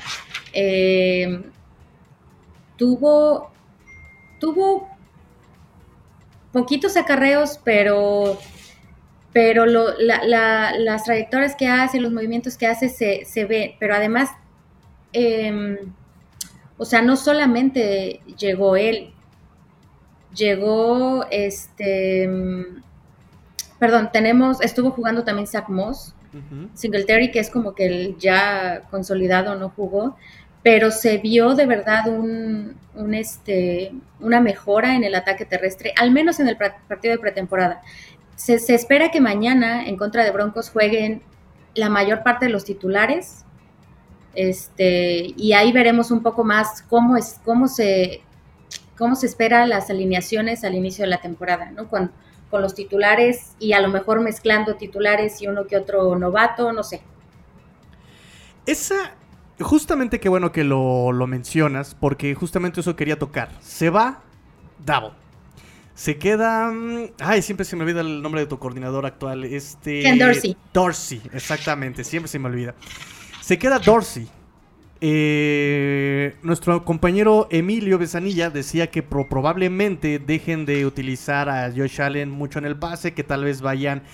[0.52, 1.42] Eh,
[2.76, 3.50] tuvo,
[4.38, 4.88] tuvo
[6.52, 8.38] poquitos acarreos, pero
[9.32, 14.30] pero las trayectorias que hace, los movimientos que hace se, se ve, pero además,
[15.12, 15.78] em,
[16.80, 19.12] o sea, no solamente llegó él,
[20.34, 22.26] llegó este,
[23.78, 26.14] perdón, tenemos, estuvo jugando también Zach Moss,
[26.72, 30.16] Singletary, que es como que el ya consolidado no jugó,
[30.62, 36.10] pero se vio de verdad un, un, este, una mejora en el ataque terrestre, al
[36.12, 37.82] menos en el partido de pretemporada.
[38.36, 41.20] Se, espera que mañana en contra de Broncos jueguen
[41.74, 43.44] la mayor parte de los titulares.
[44.34, 48.22] Este, y ahí veremos un poco más cómo es, cómo se,
[48.96, 51.88] cómo se espera las alineaciones al inicio de la temporada, ¿no?
[51.88, 52.12] Con,
[52.50, 56.82] con los titulares y a lo mejor mezclando titulares y uno que otro novato, no
[56.82, 57.02] sé.
[58.66, 59.14] Esa,
[59.60, 63.50] justamente qué bueno que lo, lo mencionas, porque justamente eso quería tocar.
[63.60, 64.22] Se va
[64.84, 65.12] Davo
[65.94, 66.70] Se queda.
[66.70, 69.44] Mm, ay, siempre se me olvida el nombre de tu coordinador actual.
[69.44, 70.02] Este.
[70.02, 70.56] Ken Dorsey.
[70.72, 72.04] Dorsey, exactamente.
[72.04, 72.74] Siempre se me olvida.
[73.50, 74.28] Se queda Dorsey.
[75.00, 82.60] Eh, nuestro compañero Emilio Besanilla decía que probablemente dejen de utilizar a Josh Allen mucho
[82.60, 84.04] en el pase, que tal vez vayan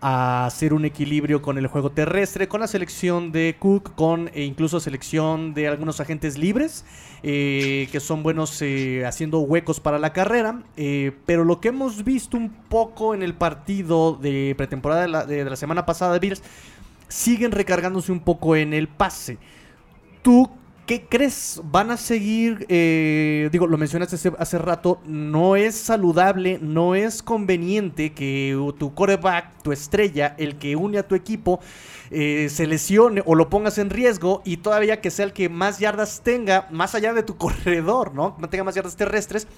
[0.00, 4.44] a hacer un equilibrio con el juego terrestre, con la selección de Cook, con e
[4.44, 6.84] incluso selección de algunos agentes libres,
[7.24, 10.62] eh, que son buenos eh, haciendo huecos para la carrera.
[10.76, 15.44] Pero lo que hemos visto un poco en el partido de pretemporada de la, de
[15.46, 16.42] la semana pasada de Bills,
[17.14, 19.38] siguen recargándose un poco en el pase.
[20.22, 20.50] ¿Tú
[20.86, 21.62] ¿Qué crees?
[21.64, 22.66] ¿Van a seguir?
[22.68, 29.62] Eh, digo, lo mencionaste hace, rato, no es saludable, no es conveniente que tu coreback,
[29.62, 31.60] tu estrella, el que une a tu equipo,
[32.10, 35.78] eh, se lesione o lo pongas en riesgo y todavía que sea el que más
[35.78, 38.36] yardas tenga, más allá de tu corredor, ¿no?
[38.38, 39.48] No tenga más yardas terrestres.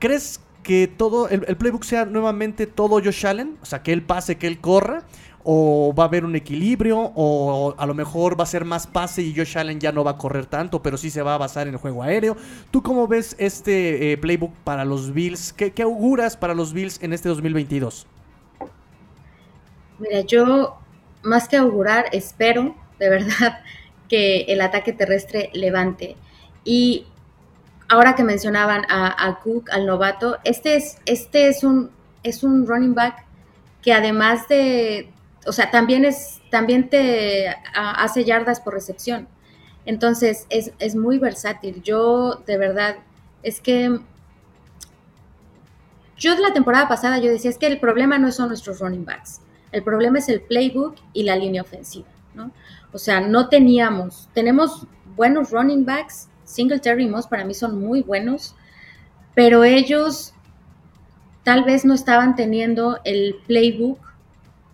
[0.00, 0.53] ¿Crees que
[0.96, 3.56] todo el, playbook sea nuevamente todo Josh Allen?
[3.62, 5.04] O sea, que él pase, que él corra
[5.44, 9.20] o va a haber un equilibrio, o a lo mejor va a ser más pase
[9.20, 11.68] y Josh Allen ya no va a correr tanto, pero sí se va a basar
[11.68, 12.34] en el juego aéreo.
[12.70, 15.52] ¿Tú cómo ves este eh, playbook para los Bills?
[15.52, 18.06] ¿Qué, auguras para los Bills en este 2022?
[19.98, 20.78] Mira, yo
[21.22, 23.60] más que augurar, espero de verdad
[24.08, 26.16] que el ataque terrestre levante.
[26.64, 27.06] Y
[27.88, 31.90] ahora que mencionaban a, Cook, al novato, este es, este es un,
[32.22, 33.24] es un running back
[33.82, 35.12] que además de,
[35.46, 39.28] o sea, también, es, también te hace yardas por recepción.
[39.86, 41.82] Entonces, es, muy versátil.
[41.82, 42.96] Yo, de verdad,
[43.42, 44.00] es que
[46.16, 49.04] yo de la temporada pasada yo decía, es que el problema no son nuestros running
[49.04, 49.40] backs,
[49.72, 52.52] el problema es el playbook y la línea ofensiva, ¿no?
[52.92, 58.02] O sea, no teníamos, tenemos buenos running backs, Singletary y Moss para mí son muy
[58.02, 58.54] buenos,
[59.34, 60.32] pero ellos
[61.42, 63.98] tal vez no estaban teniendo el playbook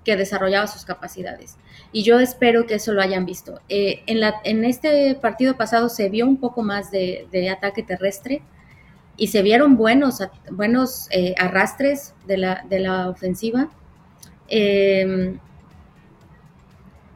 [0.05, 1.57] que desarrollaba sus capacidades.
[1.91, 3.61] Y yo espero que eso lo hayan visto.
[3.71, 8.43] Eh, en, la, en este partido pasado se vio un poco más de, ataque terrestre
[9.17, 13.71] y se vieron buenos, buenos eh, arrastres de la, de la ofensiva.
[14.49, 15.39] Em,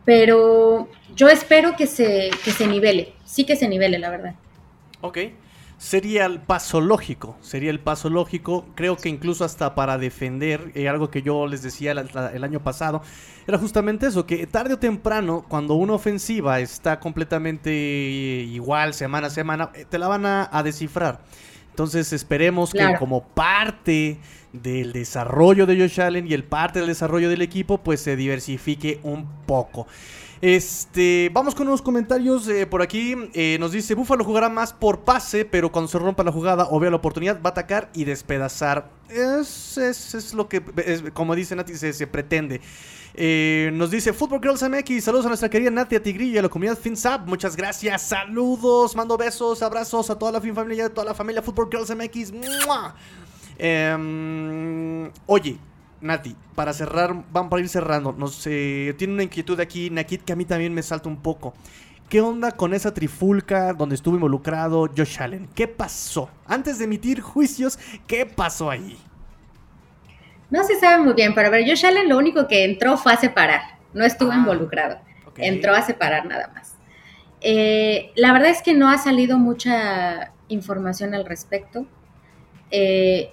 [0.07, 4.35] pero yo espero que se, que se nivele, sí que se nivele, la verdad.
[5.05, 5.19] Ok
[5.79, 10.89] sería el paso lógico, sería el paso lógico, creo que incluso hasta para defender, eh,
[10.89, 13.03] algo que yo les decía el, año pasado,
[13.47, 19.31] era justamente eso, que tarde o temprano, cuando una ofensiva está completamente igual semana a
[19.31, 21.21] semana, eh, te la van a, descifrar.
[21.71, 24.19] Entonces esperemos que como parte
[24.53, 29.01] del desarrollo de Josh Allen y el parte del desarrollo del equipo, pues se diversifique
[29.03, 29.89] un poco.
[30.45, 33.17] Este, vamos con unos comentarios eh, por aquí.
[33.33, 36.79] Eh, nos dice, Búfalo jugará más por pase, pero cuando se rompa la jugada o
[36.79, 38.91] vea la oportunidad, va a atacar y despedazar.
[39.09, 40.63] Es, es, lo que,
[41.15, 42.61] como dice Nati, se, pretende.
[43.15, 46.43] Eh, nos dice Football Girls MX, saludos a nuestra querida Nati, a Tigrillo y a
[46.43, 50.91] la comunidad FinSap, muchas gracias, saludos, mando besos, abrazos a toda la Fin Familia, a
[50.91, 52.35] toda la familia Football Girls MX.
[53.57, 55.59] Em, oye,
[56.05, 60.37] Nati, para cerrar, vamos para ir cerrando, nos tiene una inquietud aquí, Nakit, que a
[60.37, 61.55] mí también me salta un poco.
[62.11, 65.49] ¿Qué onda con esa trifulca donde estuvo involucrado Josh Allen?
[65.55, 66.29] ¿Qué pasó?
[66.47, 68.99] Antes de emitir juicios, ¿qué pasó ahí?
[70.51, 73.15] No se sabe muy bien, pero a ver, Josh Allen lo único que entró fue
[73.15, 73.63] a separar,
[73.95, 74.99] no estuvo ah, involucrado,
[75.39, 76.75] entró a separar nada más.
[77.41, 81.87] Eh, la verdad es que no ha salido mucha información al respecto,
[82.71, 83.31] eh,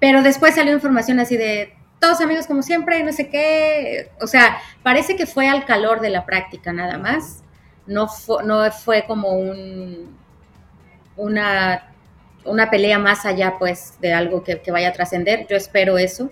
[0.00, 1.72] pero después salió información así de
[2.04, 4.10] todos amigos como siempre, no sé qué.
[4.20, 7.42] O sea, parece que fue al calor de la práctica nada más.
[7.86, 10.14] No fue, no fue como un,
[11.16, 11.94] una,
[12.44, 15.46] una pelea más allá, pues, de algo que, vaya a trascender.
[15.48, 16.30] Yo espero eso.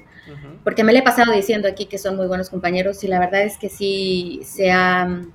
[0.63, 3.43] Porque me le he pasado diciendo aquí que son muy buenos compañeros y la verdad
[3.43, 5.33] es que sí se, han,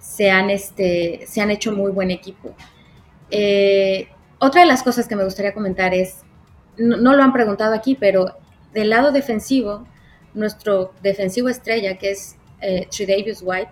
[0.00, 2.54] se, han, este, se han hecho muy buen equipo.
[3.30, 6.18] Eh, otra de las cosas que me gustaría comentar es,
[6.76, 8.36] no, lo han preguntado aquí, pero
[8.76, 9.86] del lado defensivo,
[10.34, 13.70] nuestro defensivo estrella, que es eh, Tredavious White,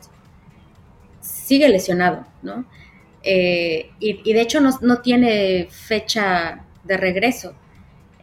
[1.20, 2.64] sigue lesionado, ¿no?
[3.22, 7.54] Eh, y, de hecho no, tiene fecha de regreso.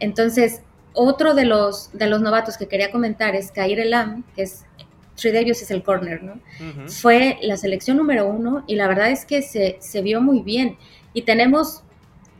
[0.00, 4.64] Entonces, otro de los, de los novatos que quería comentar es Kair Elam, que es
[5.14, 6.40] Tredavious es el corner, ¿no?
[6.88, 10.78] Fue la selección número uno y la verdad es que se, vio muy bien.
[11.14, 11.84] Y tenemos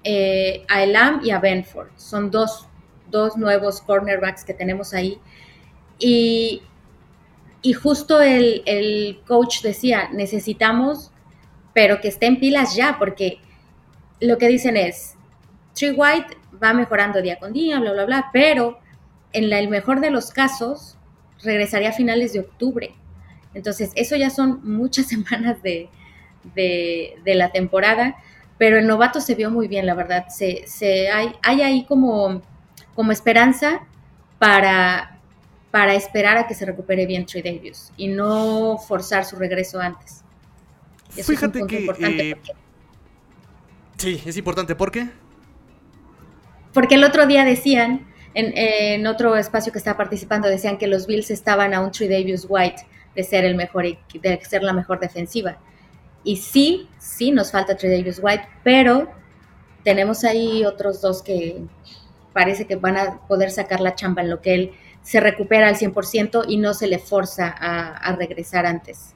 [0.02, 2.66] eh, a Elam y a Benford, son dos
[3.12, 5.20] dos nuevos cornerbacks que tenemos ahí.
[6.00, 6.62] Y,
[7.62, 11.12] y justo el, coach decía, necesitamos,
[11.72, 13.38] pero que estén pilas ya, porque
[14.20, 15.14] lo que dicen es,
[15.74, 18.80] Tree White va mejorando día con día, bla, bla, bla, pero
[19.32, 20.98] en el mejor de los casos
[21.42, 22.94] regresaría a finales de octubre.
[23.54, 25.88] Entonces, eso ya son muchas semanas de,
[27.24, 28.16] la temporada,
[28.58, 30.26] pero el novato se vio muy bien, la verdad.
[30.28, 32.42] Se, se hay, hay ahí como,
[32.94, 33.80] como esperanza
[34.38, 35.18] para,
[35.70, 40.22] para esperar a que se recupere bien Trey Davis y no forzar su regreso antes.
[41.10, 41.86] Fíjate que...
[42.00, 42.36] Eh,
[43.98, 44.74] sí, es importante.
[44.74, 45.08] ¿Por qué?
[46.72, 51.30] Porque el otro día decían, en, otro espacio que estaba participando, decían que los Bills
[51.30, 55.58] estaban a un Trey Davis White de ser el mejor, de ser la mejor defensiva.
[56.24, 59.10] Y sí, sí nos falta Trey Davis White, pero
[59.84, 61.62] tenemos ahí otros dos que
[62.32, 65.76] parece que van a poder sacar la chamba en lo que él se recupera al
[65.76, 69.14] 100% y no se le forza a, regresar antes.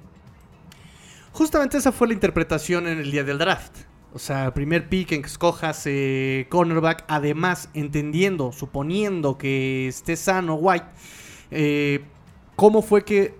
[1.33, 3.73] Justamente esa fue la interpretación en el día del draft.
[4.13, 10.55] O sea, primer pick en que escojas eh, cornerback, además entendiendo, suponiendo que esté sano
[10.55, 10.87] White,
[11.51, 12.05] eh,
[12.57, 13.35] ¿cómo fue que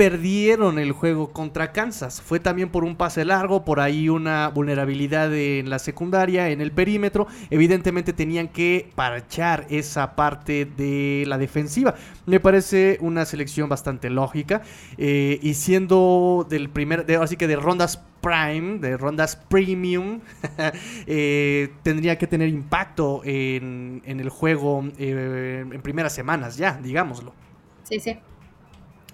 [0.00, 2.22] perdieron el juego contra Kansas.
[2.22, 6.72] Fue también por un pase largo, por ahí una vulnerabilidad en la secundaria, en el
[6.72, 7.26] perímetro.
[7.50, 11.96] Evidentemente tenían que parchar esa parte de la defensiva.
[12.24, 14.62] Me parece una selección bastante lógica.
[14.96, 20.20] Eh, y siendo del primer, así que de rondas prime, de rondas premium,
[21.06, 27.34] eh, tendría que tener impacto en, el juego eh, en primeras semanas ya, digámoslo.
[27.82, 28.16] Sí, sí.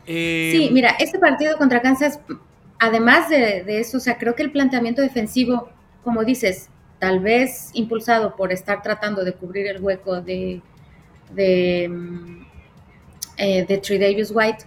[0.06, 2.20] Eh, sí, mira, este partido contra Kansas,
[2.78, 5.68] además de, eso, o sea, creo que el planteamiento defensivo,
[6.04, 10.62] como dices, tal vez impulsado por estar tratando de cubrir el hueco de,
[11.34, 12.46] de, mm,
[13.38, 14.64] eh, Trey Davis White,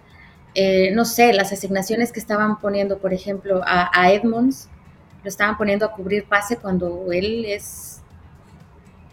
[0.55, 4.67] eh, no sé, las asignaciones que estaban poniendo, por ejemplo, a, Edmonds,
[5.23, 8.01] lo estaban poniendo a cubrir pase cuando él es,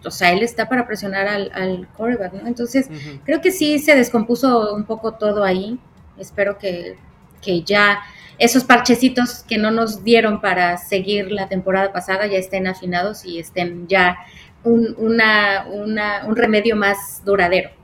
[0.05, 2.49] o sea, él está para presionar al, al quarterback, ¿no?
[2.49, 2.89] Entonces,
[3.25, 5.79] creo que sí se descompuso un poco todo ahí.
[6.18, 6.96] Espero que,
[7.64, 8.00] ya
[8.38, 13.38] esos parchecitos que no nos dieron para seguir la temporada pasada ya estén afinados y
[13.38, 14.18] estén ya
[14.64, 17.76] un, un remedio más duradero.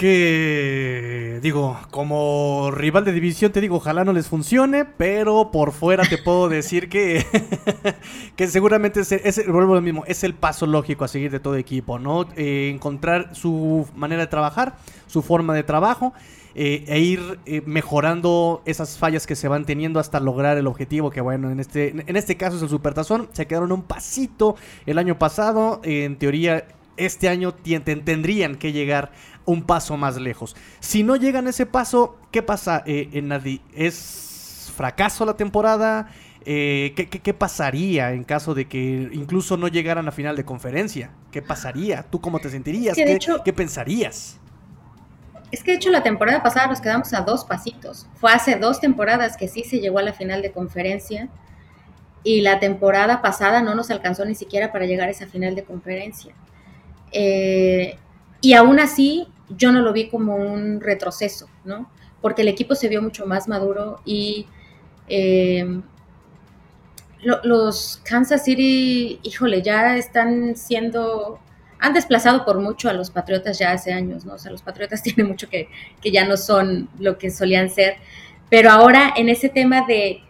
[0.00, 6.04] Que digo, como rival de división te digo, ojalá no les funcione, pero por fuera
[6.08, 7.26] te puedo decir que,
[8.34, 11.98] que seguramente es, es, lo mismo, es el paso lógico a seguir de todo equipo,
[11.98, 12.26] ¿no?
[12.34, 16.14] Eh, encontrar su manera de trabajar, su forma de trabajo
[16.54, 21.10] eh, e ir eh, mejorando esas fallas que se van teniendo hasta lograr el objetivo,
[21.10, 24.96] que bueno, en este, en este caso es el Supertazón, se quedaron un pasito el
[24.96, 26.64] año pasado, en teoría
[27.00, 29.10] este año tendrían que llegar
[29.44, 30.56] un paso más lejos.
[30.80, 33.60] Si no llegan a ese paso, ¿qué pasa eh, en Nadi?
[33.74, 36.08] ¿Es fracaso la temporada?
[36.44, 41.10] ¿qué, pasaría en caso de que incluso no llegaran a final de conferencia?
[41.30, 42.02] ¿Qué pasaría?
[42.02, 42.96] ¿Tú cómo te sentirías?
[42.96, 44.38] ¿Qué pensarías?
[45.50, 48.06] Es que de hecho la temporada pasada nos quedamos a dos pasitos.
[48.14, 51.28] Fue hace dos temporadas que sí se llegó a la final de conferencia
[52.22, 55.64] y la temporada pasada no nos alcanzó ni siquiera para llegar a esa final de
[55.64, 56.34] conferencia.
[57.12, 57.98] Eh,
[58.40, 61.90] y aún así yo no lo vi como un retroceso, ¿no?
[62.20, 64.46] Porque el equipo se vio mucho más maduro y
[65.08, 65.80] eh,
[67.22, 71.40] los Kansas City, híjole, ya están siendo
[71.80, 74.34] han desplazado por mucho a los Patriotas ya hace años, ¿no?
[74.34, 75.68] O sea, los Patriotas tienen mucho que,
[76.00, 77.96] que ya no son lo que solían ser.
[78.48, 80.20] Pero ahora en ese tema de,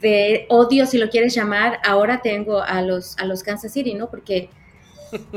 [0.00, 4.10] de, odio, si lo quieres llamar, ahora tengo a los, a los Kansas City, ¿no?
[4.10, 4.50] Porque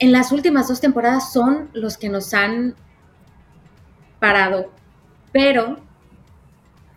[0.00, 2.74] en las últimas dos temporadas son los que nos han
[4.18, 4.72] parado.
[5.30, 5.78] Pero,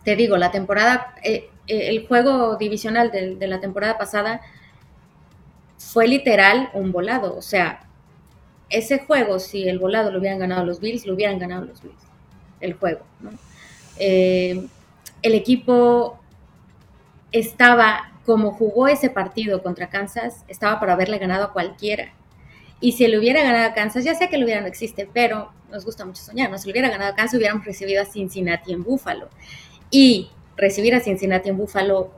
[0.04, 4.40] te digo, la temporada, eh, eh, el juego divisional de, la temporada pasada
[5.76, 7.36] fue literal un volado.
[7.36, 7.86] O sea,
[8.70, 12.02] ese juego, si el volado lo hubieran ganado los Bills, lo hubieran ganado los Bills.
[12.60, 13.04] El juego,
[13.98, 14.66] eh,
[15.20, 16.18] el equipo
[17.32, 22.14] estaba, como jugó ese partido contra Kansas, estaba para haberle ganado a cualquiera.
[22.84, 25.50] Y si le hubiera ganado a Kansas, ya sé que lo hubiera no existe, pero
[25.70, 26.58] nos gusta mucho soñar, ¿no?
[26.58, 29.30] Si le hubiera ganado a Kansas, hubiéramos recibido a Cincinnati en Buffalo.
[29.90, 32.10] Y recibir a Cincinnati en Buffalo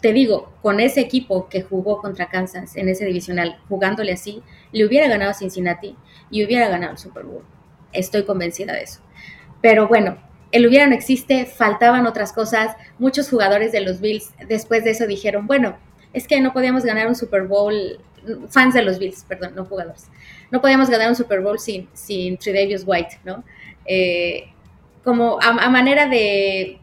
[0.00, 4.42] te digo, con ese equipo que jugó contra Kansas en ese divisional, jugándole así,
[4.72, 5.94] le hubiera ganado a Cincinnati
[6.32, 7.44] y hubiera ganado el Super Bowl.
[7.92, 8.98] Estoy convencida de eso.
[9.62, 10.18] Pero bueno,
[10.50, 12.74] el hubiera no existe, faltaban otras cosas.
[12.98, 15.78] Muchos jugadores de los Bills después de eso dijeron, bueno,
[16.12, 18.00] es que no podíamos ganar un Super Bowl,
[18.48, 20.06] fans de los Bills, perdón, no jugadores,
[20.50, 23.44] no podíamos ganar un Super Bowl sin, sin Tredavious White, ¿no?
[23.86, 24.52] Eh,
[25.04, 26.80] como a manera de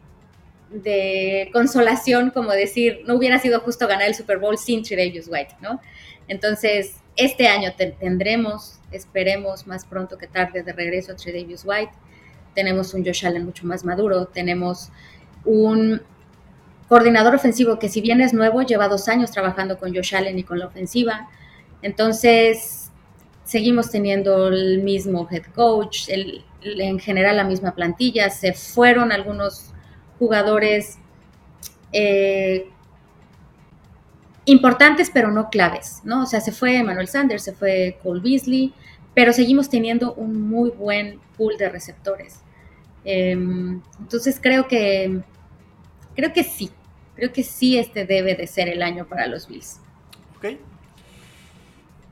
[1.52, 5.80] consolación, como decir, no hubiera sido justo ganar el Super Bowl sin Tredavious White, ¿no?
[6.28, 11.92] Entonces, este año tendremos, esperemos más pronto que tarde, de regreso a Trey Davis White.
[12.54, 14.26] Tenemos un Josh Allen mucho más maduro.
[14.26, 14.90] Tenemos
[15.44, 16.02] un
[16.88, 20.42] coordinador ofensivo que si bien es nuevo, lleva dos años trabajando con Josh Allen y
[20.42, 21.28] con la ofensiva.
[21.82, 22.90] Entonces,
[23.44, 28.28] seguimos teniendo el mismo head coach, en general la misma plantilla.
[28.30, 29.72] Se fueron algunos
[30.18, 30.98] jugadores
[31.92, 32.68] eh,
[34.46, 36.22] importantes, pero no claves, ¿no?
[36.22, 38.72] O sea, se fue Manuel Sanders, se fue Cole Beasley,
[39.14, 42.40] pero seguimos teniendo un muy buen pool de receptores.
[43.04, 45.20] Em, entonces creo que
[46.16, 46.70] creo que sí,
[47.14, 49.80] creo que sí este debe de ser el año para los Bills.
[50.36, 50.58] Ok,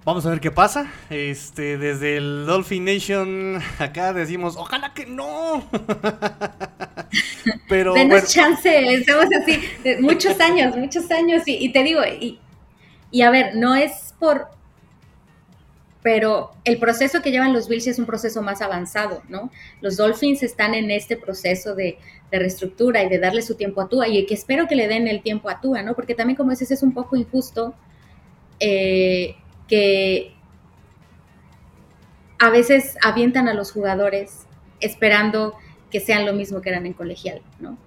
[0.05, 0.92] Vamos a ver qué pasa.
[1.09, 5.66] Este, desde el Dolphin Nation acá decimos, ojalá que no.
[7.70, 9.62] Pero Denos chance, estamos así,
[10.00, 11.44] muchos años, muchos años.
[11.46, 12.38] Y, te digo, y,
[13.11, 14.48] y, a ver, no es por.
[16.02, 19.50] Pero el proceso que llevan los Bills es un proceso más avanzado, ¿no?
[19.80, 21.96] Los Dolphins están en este proceso de,
[22.30, 25.09] de reestructura y de darle su tiempo a Tua, y que espero que le den
[25.09, 25.94] el tiempo a Tua, ¿no?
[25.94, 27.74] Porque también, como dices, es un poco injusto.
[28.61, 29.36] Eh,
[29.68, 30.34] que
[32.38, 34.46] a veces avientan a los jugadores
[34.80, 35.54] esperando
[35.90, 37.78] que sean lo mismo que eran en colegial, ¿no?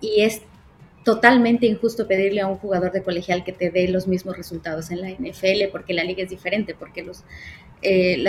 [0.00, 0.42] Y es
[1.04, 5.00] totalmente injusto pedirle a un jugador de colegial que te dé los mismos resultados en
[5.00, 7.22] la NFL porque la liga es diferente, porque los,
[7.80, 8.22] eh,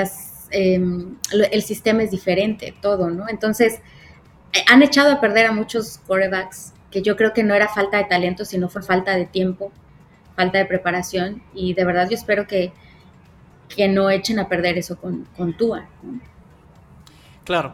[0.51, 3.27] em, el sistema es diferente, todo, ¿no?
[3.27, 3.79] Entonces,
[4.53, 7.97] eh, han echado a perder a muchos quarterbacks que yo creo que no era falta
[7.97, 9.71] de talento, sino fue falta de tiempo
[10.37, 12.71] falta de preparación y de verdad yo espero que,
[13.75, 15.87] que no echen a perder eso con, con Tua.
[17.43, 17.73] Claro.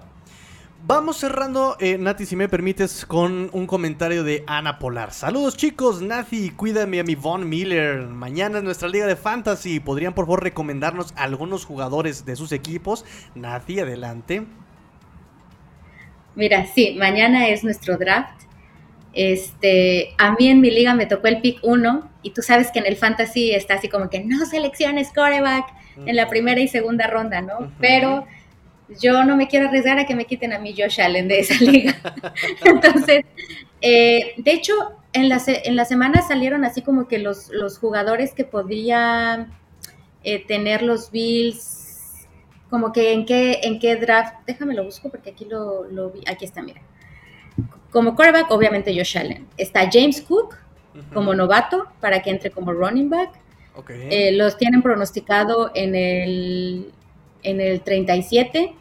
[0.86, 5.14] Vamos cerrando, eh, Nati, si me permites, con un comentario de Ana Polar.
[5.14, 8.02] Saludos chicos, Nati, cuídame a mi Von Miller.
[8.08, 9.80] Mañana es nuestra liga de fantasy.
[9.80, 13.06] ¿Podrían por favor recomendarnos algunos jugadores de sus equipos?
[13.34, 14.46] Nati, adelante.
[16.36, 18.44] Mira, sí, mañana es nuestro draft.
[19.14, 22.80] Este, a mí en mi liga me tocó el pick 1 y tú sabes que
[22.80, 25.66] en el fantasy está así como que no selecciones coreback
[26.06, 27.72] en la primera y segunda ronda, ¿no?
[27.80, 28.26] Pero
[29.00, 31.56] yo no me quiero arriesgar a que me quiten a mí Josh Allen de esa
[31.64, 31.96] liga.
[32.66, 33.26] Entonces,
[33.82, 34.74] eh, de hecho,
[35.14, 39.54] en la, en la semana salieron así como que los, los jugadores que podían
[40.24, 42.28] eh, tener los Bills,
[42.70, 46.22] como que en qué, en qué draft, déjame lo busco porque aquí lo, lo vi,
[46.26, 46.82] aquí está, mira.
[47.94, 49.48] Como quarterback, obviamente Josh Allen.
[49.56, 50.58] Está James Cook
[51.14, 53.30] como novato para que entre como running back.
[53.90, 56.92] Eh, los tienen pronosticado en el,
[57.44, 58.76] en el 37.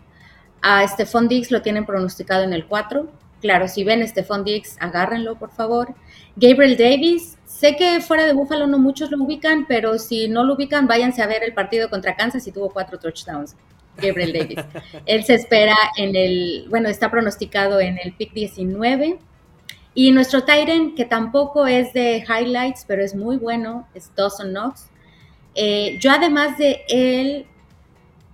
[0.62, 3.06] A Stephon Diggs lo tienen pronosticado en el 4.
[3.42, 5.94] Claro, si ven Stephon Diggs, agárrenlo, por favor.
[6.36, 10.54] Gabriel Davis, sé que fuera de Buffalo no muchos lo ubican, pero si no lo
[10.54, 13.56] ubican, váyanse a ver el partido contra Kansas y tuvo cuatro touchdowns.
[13.96, 14.58] Gabriel Davis.
[15.06, 19.18] Él se espera en el, bueno, está pronosticado en el pick 19.
[19.94, 24.88] Y nuestro Tyren, que tampoco es de highlights, pero es muy bueno, es Dawson Knox.
[25.54, 27.46] Eh, yo además de él,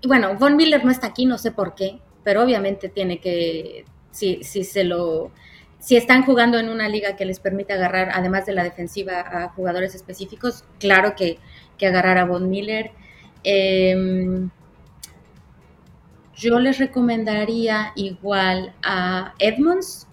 [0.06, 4.44] bueno, Von Miller no está aquí, no sé por qué, pero obviamente tiene que, si,
[4.44, 5.32] si se lo,
[5.80, 9.48] si están jugando en una liga que les permite agarrar, además de la defensiva, a
[9.48, 11.38] jugadores específicos, claro que,
[11.76, 12.92] que agarrar a Von Miller.
[13.42, 14.48] Eh,
[16.39, 20.07] yo les recomendaría igual a Edmonds,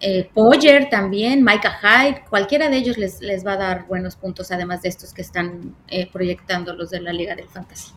[0.00, 4.52] eh, Poyer también, Micah Hyde, cualquiera de ellos les, les, va a dar buenos puntos,
[4.52, 7.92] además de estos que están eh, proyectando los de la Liga del Fantasy.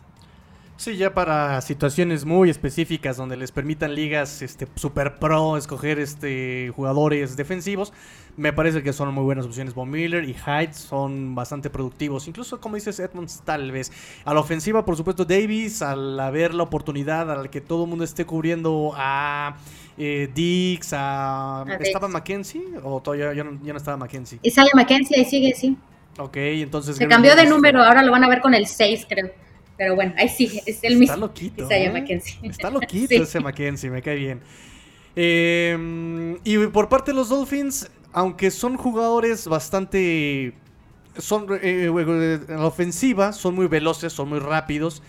[0.80, 6.72] Sí, ya para situaciones muy específicas donde les permitan ligas este, super pro escoger este,
[6.74, 7.92] jugadores defensivos,
[8.38, 9.74] me parece que son muy buenas opciones.
[9.74, 12.26] Von Miller y Hyde son bastante productivos.
[12.28, 13.92] Incluso, como dices, Edmonds tal vez.
[14.24, 18.02] A la ofensiva, por supuesto, Davis, al haber la oportunidad, al que todo el mundo
[18.02, 19.56] esté cubriendo a
[19.98, 21.62] eh, Dix, a...
[21.78, 22.62] ¿Estaba Mackenzie?
[22.82, 24.38] ¿O todavía ya no, estaba Mackenzie?
[24.42, 25.76] Y sale Mackenzie, ahí sigue, sí.
[26.16, 26.96] Ok, entonces...
[26.96, 29.30] Se cambió de número, ahora lo van a ver con el 6, creo.
[29.80, 31.14] Pero bueno, ahí sí, es el mismo.
[31.14, 31.70] Está loquito.
[31.70, 32.20] ¿eh?
[32.42, 34.42] Está loquito ese Mackenzie, me cae bien.
[35.16, 40.52] Em, y por parte de los Dolphins, aunque son jugadores bastante.
[41.16, 45.02] Son eh, eh, en la ofensiva, son muy veloces, son muy rápidos.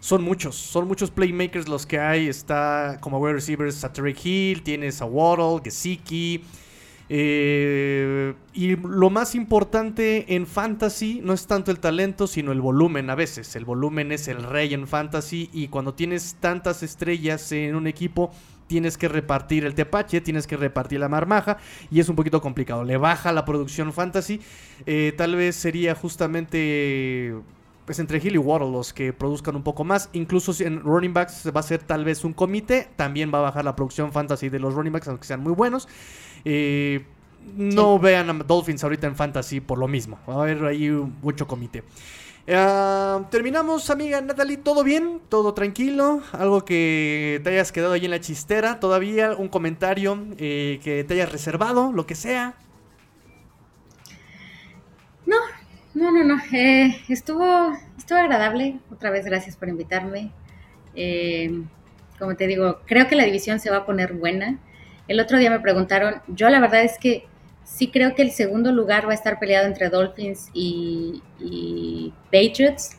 [0.00, 2.28] Son muchos, son muchos playmakers los que hay.
[2.28, 6.44] Está como wide receivers a Tarek Hill, tienes a Waddle, Gesicki.
[7.14, 13.10] Eh, y lo más importante en fantasy no es tanto el talento, sino el volumen
[13.10, 13.54] a veces.
[13.54, 18.30] El volumen es el rey en fantasy y cuando tienes tantas estrellas en un equipo,
[18.66, 21.58] tienes que repartir el tepache, tienes que repartir la marmaja
[21.90, 22.82] y es un poquito complicado.
[22.82, 24.40] Le baja la producción fantasy.
[24.86, 27.34] Eh, tal vez sería justamente
[27.84, 30.08] pues entre Hill y Waddle los que produzcan un poco más.
[30.14, 33.66] Incluso en running backs va a ser tal vez un comité, también va a bajar
[33.66, 35.88] la producción fantasy de los running backs, aunque sean muy buenos.
[36.44, 37.04] Eh,
[37.56, 40.18] no vean a Dolphins ahorita en fantasy por lo mismo.
[40.28, 41.82] Va a haber ahí mucho comité.
[42.48, 44.56] Ah, terminamos, amiga Natalie.
[44.56, 45.20] ¿Todo bien?
[45.28, 46.22] ¿Todo tranquilo?
[46.32, 49.32] ¿Algo que te hayas quedado ahí en la chistera todavía?
[49.36, 51.92] ¿Un comentario eh, que te hayas reservado?
[51.92, 52.54] Lo que sea.
[55.24, 55.36] No,
[55.94, 56.42] no, no, no.
[56.52, 58.78] Eh, estuvo, estuvo agradable.
[58.90, 60.32] Otra vez, gracias por invitarme.
[60.96, 61.62] Eh,
[62.18, 64.58] como te digo, creo que la división se va a poner buena.
[65.08, 67.26] El otro día me preguntaron, yo la verdad es que
[67.64, 71.22] sí creo que el segundo lugar va a estar peleado entre Dolphins y,
[72.30, 72.96] Patriots.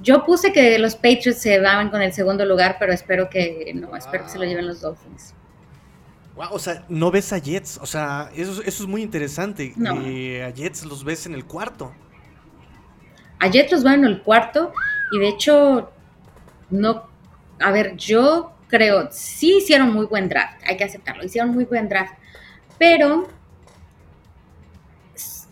[0.00, 3.96] Yo puse que los Patriots se van con el segundo lugar, pero espero que no,
[3.96, 5.34] espero que se lo lleven los Dolphins.
[6.36, 9.74] Wow, o sea, no ves a Jets, o sea, eso, eso es muy interesante.
[10.04, 11.92] Eh, a Jets los ves en el cuarto.
[13.40, 14.72] A Jets los van en el cuarto
[15.10, 15.90] y de hecho,
[16.70, 17.08] no,
[17.58, 21.88] a ver, yo creo, sí hicieron muy buen draft, hay que aceptarlo, hicieron muy buen
[21.88, 22.14] draft,
[22.78, 23.28] pero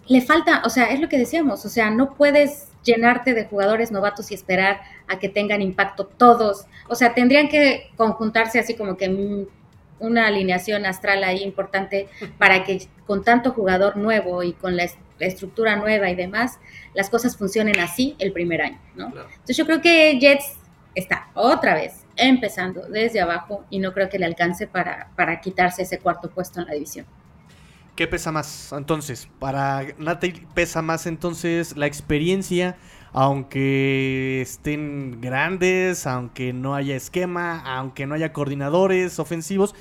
[0.06, 3.90] le falta, o sea, es lo que decíamos, o sea, no puedes llenarte de jugadores
[3.90, 8.96] novatos y esperar a que tengan impacto todos, o sea, tendrían que conjuntarse así como
[8.96, 9.46] que
[9.98, 12.08] una alineación astral ahí importante
[12.38, 14.86] para que con tanto jugador nuevo y con la,
[15.18, 16.58] estructura nueva y demás,
[16.92, 19.06] las cosas funcionen así el primer año, ¿no?
[19.06, 20.58] Entonces yo creo que Jets
[20.94, 25.82] está otra vez empezando desde abajo y no creo que le alcance para, para quitarse
[25.82, 27.06] ese cuarto puesto en la división.
[27.96, 29.26] ¿Qué pesa más entonces?
[29.38, 32.76] Para Natalie pesa más entonces la experiencia,
[33.12, 39.74] aunque estén grandes, aunque no haya esquema, aunque no haya coordinadores ofensivos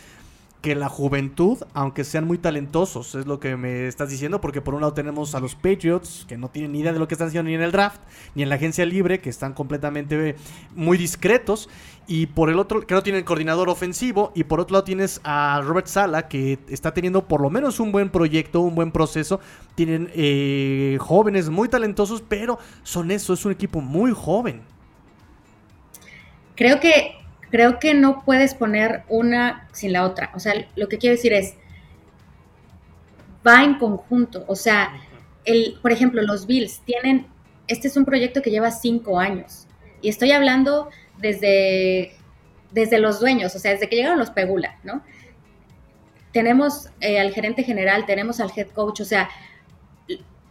[0.65, 4.73] que la juventud, aunque sean muy talentosos, es lo que me estás diciendo, porque por
[4.73, 7.27] un lado tenemos a los Patriots, que no tienen ni idea de lo que están
[7.27, 8.01] haciendo ni en el draft,
[8.33, 10.35] ni en la agencia libre, que están completamente
[10.73, 11.69] muy discretos,
[12.07, 15.61] y por el otro, que no tienen coordinador ofensivo, y por otro lado tienes a
[15.63, 19.39] Robert Sala, que está teniendo por lo menos un buen proyecto, un buen proceso,
[19.75, 24.63] tienen eh, jóvenes muy talentosos, pero son eso, es un equipo muy joven.
[26.55, 30.31] Creo que creo que no puedes poner una sin la otra.
[30.35, 31.55] O sea, lo que quiero decir es,
[33.45, 34.43] va en conjunto.
[34.47, 34.91] O sea,
[35.43, 37.27] el, por ejemplo, los Bills tienen,
[37.67, 39.67] este es un proyecto que lleva cinco años.
[40.01, 42.15] Y estoy hablando desde,
[42.71, 45.03] desde los dueños, o sea, desde que llegaron los Pegula, ¿no?
[46.31, 49.29] Tenemos eh, al gerente general, tenemos al head coach, o sea,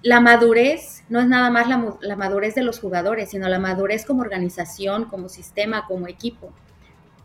[0.03, 4.05] la madurez no es nada más la, la, madurez de los jugadores, sino la madurez
[4.07, 6.53] como organización, como sistema, como equipo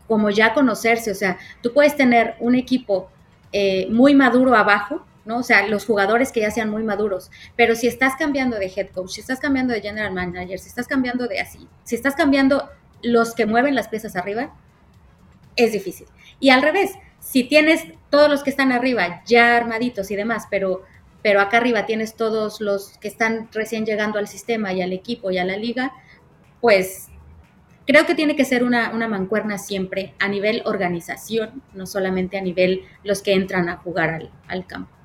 [0.10, 3.10] como ya conocerse, o sea, tú puedes tener un equipo
[3.53, 5.38] eh, muy maduro abajo, ¿no?
[5.38, 8.89] O sea, los jugadores que ya sean muy maduros, pero si estás cambiando de head
[8.89, 12.70] coach, si estás cambiando de general manager, si estás cambiando de así, si estás cambiando
[13.03, 14.51] los que mueven las piezas arriba,
[15.55, 16.07] es difícil.
[16.39, 20.82] Y al revés, si tienes todos los que están arriba ya armaditos y demás, pero,
[21.22, 25.30] pero acá arriba tienes todos los que están recién llegando al sistema y al equipo
[25.30, 25.93] y a la liga,
[26.62, 27.10] pues
[27.90, 32.84] creo que tiene que ser una, mancuerna siempre a nivel organización, no solamente a nivel
[33.04, 34.99] los que entran a jugar al, al campo.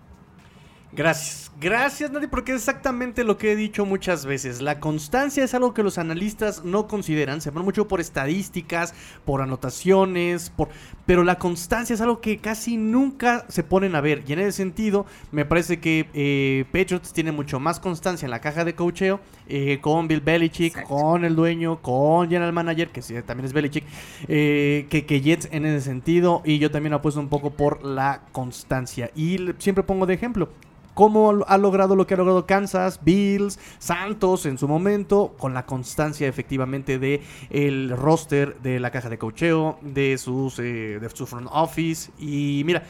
[0.94, 1.44] Gracias.
[1.60, 4.60] Gracias, Nadie, porque es exactamente lo que he dicho muchas veces.
[4.60, 7.40] La constancia es algo que los analistas no consideran.
[7.40, 8.92] Se van mucho por estadísticas,
[9.24, 10.68] por anotaciones, por...
[11.06, 14.24] pero la constancia es algo que casi nunca se ponen a ver.
[14.26, 18.40] Y en ese sentido, me parece que eh, Patriots tiene mucho más constancia en la
[18.40, 23.46] caja de cocheo eh, con Bill Belichick, con el dueño, con General Manager, que también
[23.46, 23.84] es Belichick,
[24.26, 26.42] eh, que, que Jets en ese sentido.
[26.44, 29.10] Y yo también apuesto un poco por la constancia.
[29.14, 30.48] Y siempre pongo de ejemplo
[30.94, 35.66] cómo ha logrado lo que ha logrado Kansas, Bills, Santos en su momento, con la
[35.66, 41.26] constancia efectivamente de el roster de la caja de cocheo, de sus eh, de su
[41.26, 42.82] front office y mira,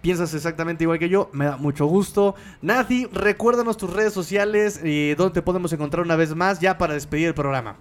[0.00, 2.34] piensas exactamente igual que yo, me da mucho gusto.
[2.60, 6.78] Nati, recuérdanos tus redes sociales y eh, dónde te podemos encontrar una vez más ya
[6.78, 7.76] para despedir el programa.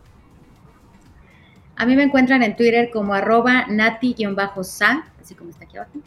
[1.76, 6.00] A mí me encuentran en Twitter como arroba nati-sa, así como está aquí abajo.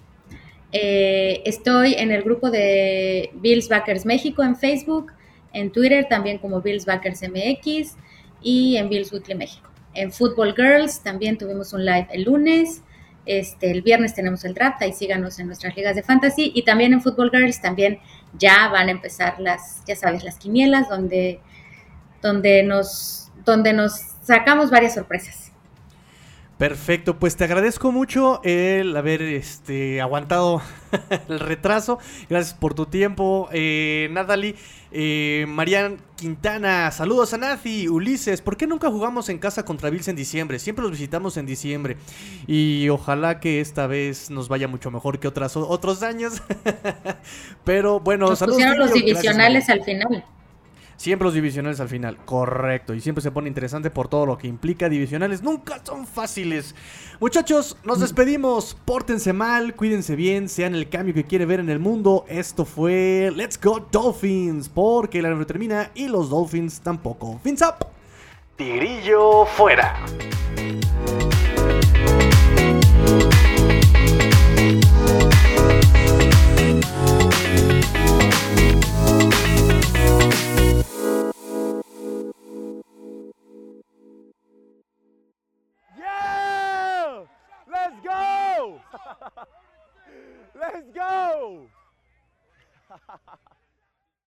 [0.76, 5.12] Eh, estoy en el grupo de Bills Backers México en Facebook,
[5.52, 7.94] en Twitter también como Bills Backers MX
[8.42, 9.70] y en Bills Weekly México.
[9.94, 12.82] En Football Girls también tuvimos un live el lunes.
[13.24, 16.50] Este, el viernes tenemos el draft, ahí síganos en nuestras ligas de fantasy.
[16.56, 18.00] Y también en Football Girls también
[18.36, 21.38] ya van a empezar las, ya sabes, las quinielas donde,
[22.20, 23.92] donde, nos, donde nos
[24.24, 25.52] sacamos varias sorpresas.
[26.58, 30.62] Perfecto, pues te agradezco mucho el haber este, aguantado
[31.28, 31.98] el retraso.
[32.30, 34.54] Gracias por tu tiempo, eh, Natalie.
[34.92, 38.40] Eh, Marian Quintana, saludos a Nazi, Ulises.
[38.40, 40.60] ¿Por qué nunca jugamos en casa contra Bills en diciembre?
[40.60, 41.96] Siempre los visitamos en diciembre.
[42.46, 46.40] Y ojalá que esta vez nos vaya mucho mejor que otras, otros años.
[47.64, 48.58] Pero bueno, nos saludos.
[48.58, 50.24] Pusieron los divisionales al final.
[50.96, 52.94] Siempre los divisionales al final, correcto.
[52.94, 54.88] Y siempre se pone interesante por todo lo que implica.
[54.88, 56.74] Divisionales nunca son fáciles.
[57.20, 58.02] Muchachos, nos mm.
[58.02, 58.76] despedimos.
[58.84, 62.24] Pórtense mal, cuídense bien, sean el cambio que quiere ver en el mundo.
[62.28, 64.68] Esto fue Let's Go Dolphins.
[64.68, 67.38] Porque la no termina y los Dolphins tampoco.
[67.42, 67.86] Fins up.
[68.56, 69.96] Tigrillo fuera.
[88.04, 88.80] go!
[90.54, 91.66] Let's go!